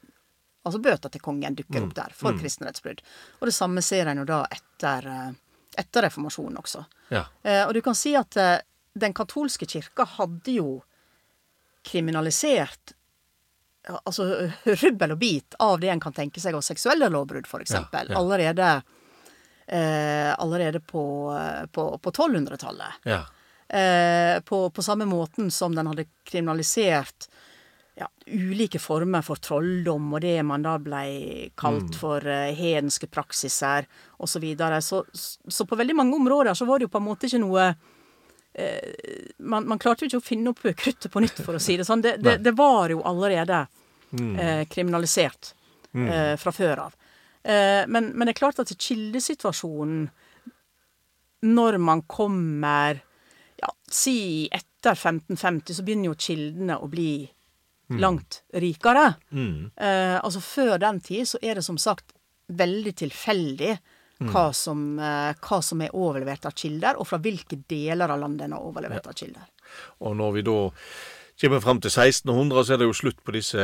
Altså 0.63 0.79
bøter 0.79 1.11
til 1.11 1.19
kongen 1.19 1.55
dukker 1.59 1.81
Mm, 1.81 1.89
opp 1.89 1.93
der 1.97 2.13
for 2.15 2.31
kristenrettsbrudd. 2.39 3.01
Og 3.41 3.49
det 3.49 3.53
samme 3.53 3.81
ser 3.83 4.07
en 4.07 4.17
jo 4.21 4.23
da 4.23 4.45
etter, 4.49 5.07
eh, 5.11 5.31
etter 5.77 6.05
reformasjonen 6.07 6.55
også. 6.61 6.85
Ja. 7.11 7.25
Eh, 7.43 7.65
og 7.67 7.73
du 7.73 7.81
kan 7.81 7.93
si 7.99 8.13
at 8.15 8.37
eh, 8.37 8.61
den 8.95 9.11
katolske 9.13 9.67
kirka 9.67 10.05
hadde 10.05 10.53
jo 10.55 10.81
kriminalisert 11.83 12.93
altså 14.05 14.49
rubbel 14.65 15.11
og 15.11 15.19
bit 15.19 15.55
av 15.59 15.79
det 15.81 15.89
en 15.91 15.99
kan 15.99 16.13
tenke 16.15 16.39
seg 16.39 16.55
av 16.55 16.63
seksuelle 16.63 17.09
lovbrudd, 17.11 17.45
f.eks. 17.49 17.73
Ja, 17.75 17.83
ja. 17.91 18.15
Allerede, 18.17 18.69
eh, 18.77 18.92
allerede 19.67 20.79
på, 20.79 21.03
eh, 21.37 21.65
på, 21.71 21.87
på 21.97 22.11
1200-tallet. 22.11 23.07
Ja. 23.07 23.23
Eh, 23.73 24.41
på, 24.41 24.69
på 24.69 24.83
samme 24.83 25.05
måten 25.05 25.51
som 25.51 25.75
den 25.75 25.87
hadde 25.87 26.05
kriminalisert 26.23 27.29
ja, 27.95 28.07
ulike 28.25 28.79
former 28.79 29.21
for 29.21 29.35
trolldom, 29.35 30.13
og 30.13 30.21
det 30.21 30.35
man 30.45 30.65
da 30.65 30.75
ble 30.81 31.03
kalt 31.59 31.95
for 31.97 32.25
eh, 32.25 32.51
hedenske 32.57 33.07
praksiser, 33.07 33.87
osv. 34.17 34.31
Så, 34.33 34.39
videre. 34.39 34.81
så 34.81 35.03
Så 35.13 35.65
på 35.65 35.75
veldig 35.75 35.95
mange 35.95 36.15
områder 36.15 36.53
så 36.53 36.65
var 36.65 36.79
det 36.79 36.87
jo 36.89 36.93
på 36.93 37.01
en 37.01 37.07
måte 37.07 37.29
ikke 37.29 37.41
noe 37.43 37.67
eh, 38.53 39.37
man, 39.37 39.67
man 39.67 39.79
klarte 39.79 40.05
jo 40.05 40.11
ikke 40.11 40.23
å 40.23 40.27
finne 40.27 40.53
opp 40.53 40.63
kruttet 40.63 41.11
på 41.11 41.21
nytt, 41.21 41.43
for 41.45 41.57
å 41.57 41.61
si 41.61 41.77
det 41.77 41.85
sånn. 41.85 42.01
Det, 42.01 42.17
det, 42.21 42.39
det 42.45 42.55
var 42.57 42.93
jo 42.93 43.03
allerede 43.05 43.65
eh, 44.13 44.65
kriminalisert 44.69 45.53
eh, 45.93 46.33
fra 46.37 46.53
før 46.53 46.87
av. 46.87 46.97
Eh, 47.43 47.83
men, 47.87 48.11
men 48.13 48.27
det 48.27 48.35
er 48.35 48.41
klart 48.41 48.61
at 48.63 48.71
kildesituasjonen 48.71 50.07
når 51.43 51.77
man 51.83 52.05
kommer 52.07 53.01
ja, 53.59 53.69
Si 53.91 54.47
etter 54.47 54.95
1550, 54.95 55.75
så 55.75 55.83
begynner 55.83 56.11
jo 56.11 56.19
kildene 56.19 56.77
å 56.79 56.87
bli 56.91 57.25
langt 57.99 58.41
rikere. 58.53 59.13
Mm. 59.29 59.71
Eh, 59.75 60.17
altså 60.23 60.41
Før 60.41 60.77
den 60.81 60.99
tid 61.03 61.27
så 61.29 61.39
er 61.41 61.59
det 61.59 61.65
som 61.65 61.77
sagt 61.77 62.15
veldig 62.47 62.95
tilfeldig 63.03 63.75
hva, 64.23 64.45
som, 64.55 64.99
eh, 64.99 65.33
hva 65.43 65.59
som 65.63 65.81
er 65.83 65.95
overlevert 65.95 66.45
av 66.47 66.55
kilder, 66.55 66.99
og 66.99 67.07
fra 67.07 67.19
hvilke 67.19 67.59
deler 67.67 68.11
av 68.13 68.21
landet 68.21 68.45
en 68.45 68.55
har 68.57 68.67
overlevert 68.67 69.09
av 69.09 69.17
kilder. 69.19 69.49
Og 70.05 70.15
når 70.15 70.35
vi 70.37 70.45
da 70.47 70.57
kommer 71.43 71.59
fram 71.59 71.79
til 71.83 71.91
1600, 71.91 72.63
så 72.63 72.73
er 72.73 72.79
det 72.79 72.85
jo 72.87 72.95
slutt 72.95 73.17
på 73.27 73.33
disse 73.35 73.63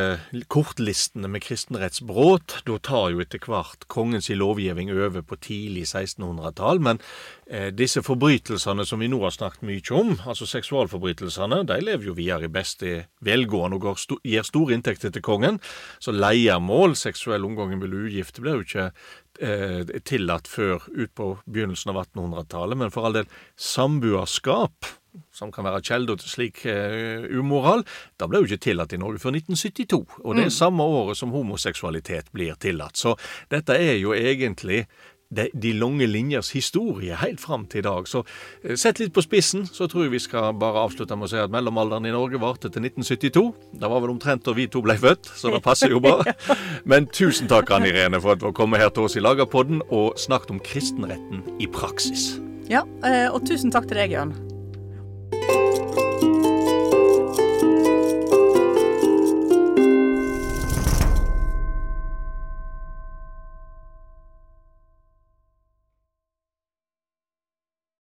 kortlistene 0.51 1.29
med 1.31 1.45
kristenrettsbrudd. 1.45 2.57
Da 2.67 2.75
tar 2.83 3.13
jo 3.13 3.21
etter 3.23 3.39
hvert 3.39 3.85
kongens 3.87 4.27
lovgivning 4.27 4.91
over 4.91 5.23
på 5.23 5.37
tidlig 5.39 5.85
1600-tall. 5.87 6.81
Men 6.83 6.99
eh, 7.47 7.69
disse 7.71 8.03
forbrytelsene 8.03 8.83
som 8.83 8.99
vi 8.99 9.07
nå 9.07 9.21
har 9.23 9.31
snakket 9.31 9.63
mye 9.69 9.95
om, 9.95 10.11
altså 10.27 10.49
seksualforbrytelsene, 10.51 11.61
de 11.69 11.79
lever 11.85 12.11
jo 12.11 12.17
videre 12.19 12.49
i 12.49 12.51
beste 12.51 13.05
velgående 13.23 13.79
og 13.79 14.03
sto 14.03 14.19
gir 14.27 14.43
store 14.43 14.75
inntekter 14.75 15.15
til 15.15 15.23
kongen. 15.23 15.61
Så 16.03 16.11
leiemål, 16.11 16.97
seksuell 16.99 17.47
omgang 17.47 17.77
med 17.79 17.95
ugifte, 17.95 18.43
blir 18.43 18.59
jo 18.59 18.67
ikke 18.67 18.89
eh, 18.89 19.09
tillatt 19.39 20.49
før 20.51 20.83
ut 20.91 21.11
på 21.15 21.29
begynnelsen 21.47 21.93
av 21.93 22.01
1800-tallet. 22.01 22.79
Men 22.81 22.91
for 22.91 23.07
all 23.07 23.19
del, 23.21 23.29
samboerskap 23.55 24.89
som 25.33 25.51
kan 25.53 25.65
være 25.65 25.81
kilder 25.85 26.19
til 26.19 26.31
slik 26.31 26.63
uh, 26.69 27.25
umoral, 27.39 27.83
da 28.19 28.27
ble 28.29 28.41
jo 28.41 28.49
ikke 28.49 28.65
tillatt 28.69 28.93
i 28.93 28.99
Norge 29.01 29.21
før 29.23 29.37
1972. 29.37 30.01
Og 30.23 30.37
det 30.37 30.47
er 30.47 30.53
samme 30.53 30.85
året 30.85 31.19
som 31.19 31.33
homoseksualitet 31.33 32.33
blir 32.35 32.57
tillatt. 32.61 32.99
Så 32.99 33.15
dette 33.51 33.77
er 33.77 33.97
jo 33.99 34.13
egentlig 34.17 34.85
de, 35.29 35.47
de 35.53 35.73
lange 35.77 36.07
linjers 36.09 36.51
historie 36.55 37.17
helt 37.21 37.41
fram 37.41 37.65
til 37.69 37.83
i 37.83 37.85
dag. 37.85 38.07
Så 38.09 38.23
eh, 38.63 38.75
sett 38.79 38.99
litt 39.01 39.13
på 39.13 39.23
spissen, 39.25 39.67
så 39.69 39.87
tror 39.89 40.07
jeg 40.07 40.15
vi 40.15 40.23
skal 40.23 40.57
bare 40.59 40.83
avslutte 40.87 41.17
med 41.17 41.29
å 41.29 41.31
si 41.31 41.39
at 41.41 41.53
mellomalderen 41.53 42.09
i 42.09 42.13
Norge 42.15 42.41
varte 42.41 42.71
til 42.73 42.87
1972. 42.89 43.45
Det 43.79 43.91
var 43.93 44.03
vel 44.03 44.15
omtrent 44.15 44.45
da 44.47 44.55
vi 44.57 44.67
to 44.71 44.83
ble 44.85 44.97
født, 44.99 45.31
så 45.37 45.53
det 45.53 45.63
passer 45.65 45.93
jo 45.93 46.01
bare. 46.03 46.35
Men 46.89 47.09
tusen 47.13 47.49
takk, 47.51 47.71
Anne 47.75 47.91
Irene, 47.93 48.21
for 48.23 48.35
at 48.35 48.43
du 48.43 48.49
kom 48.55 48.77
her 48.77 48.89
til 48.93 49.09
oss 49.09 49.17
i 49.19 49.23
Lagerpodden 49.23 49.83
og 49.89 50.17
snakket 50.19 50.55
om 50.57 50.63
kristenretten 50.65 51.45
i 51.61 51.69
praksis. 51.69 52.31
Ja, 52.69 52.85
eh, 53.05 53.27
og 53.29 53.45
tusen 53.49 53.73
takk 53.73 53.89
til 53.89 54.01
deg, 54.01 54.17
Jørn. 54.17 54.33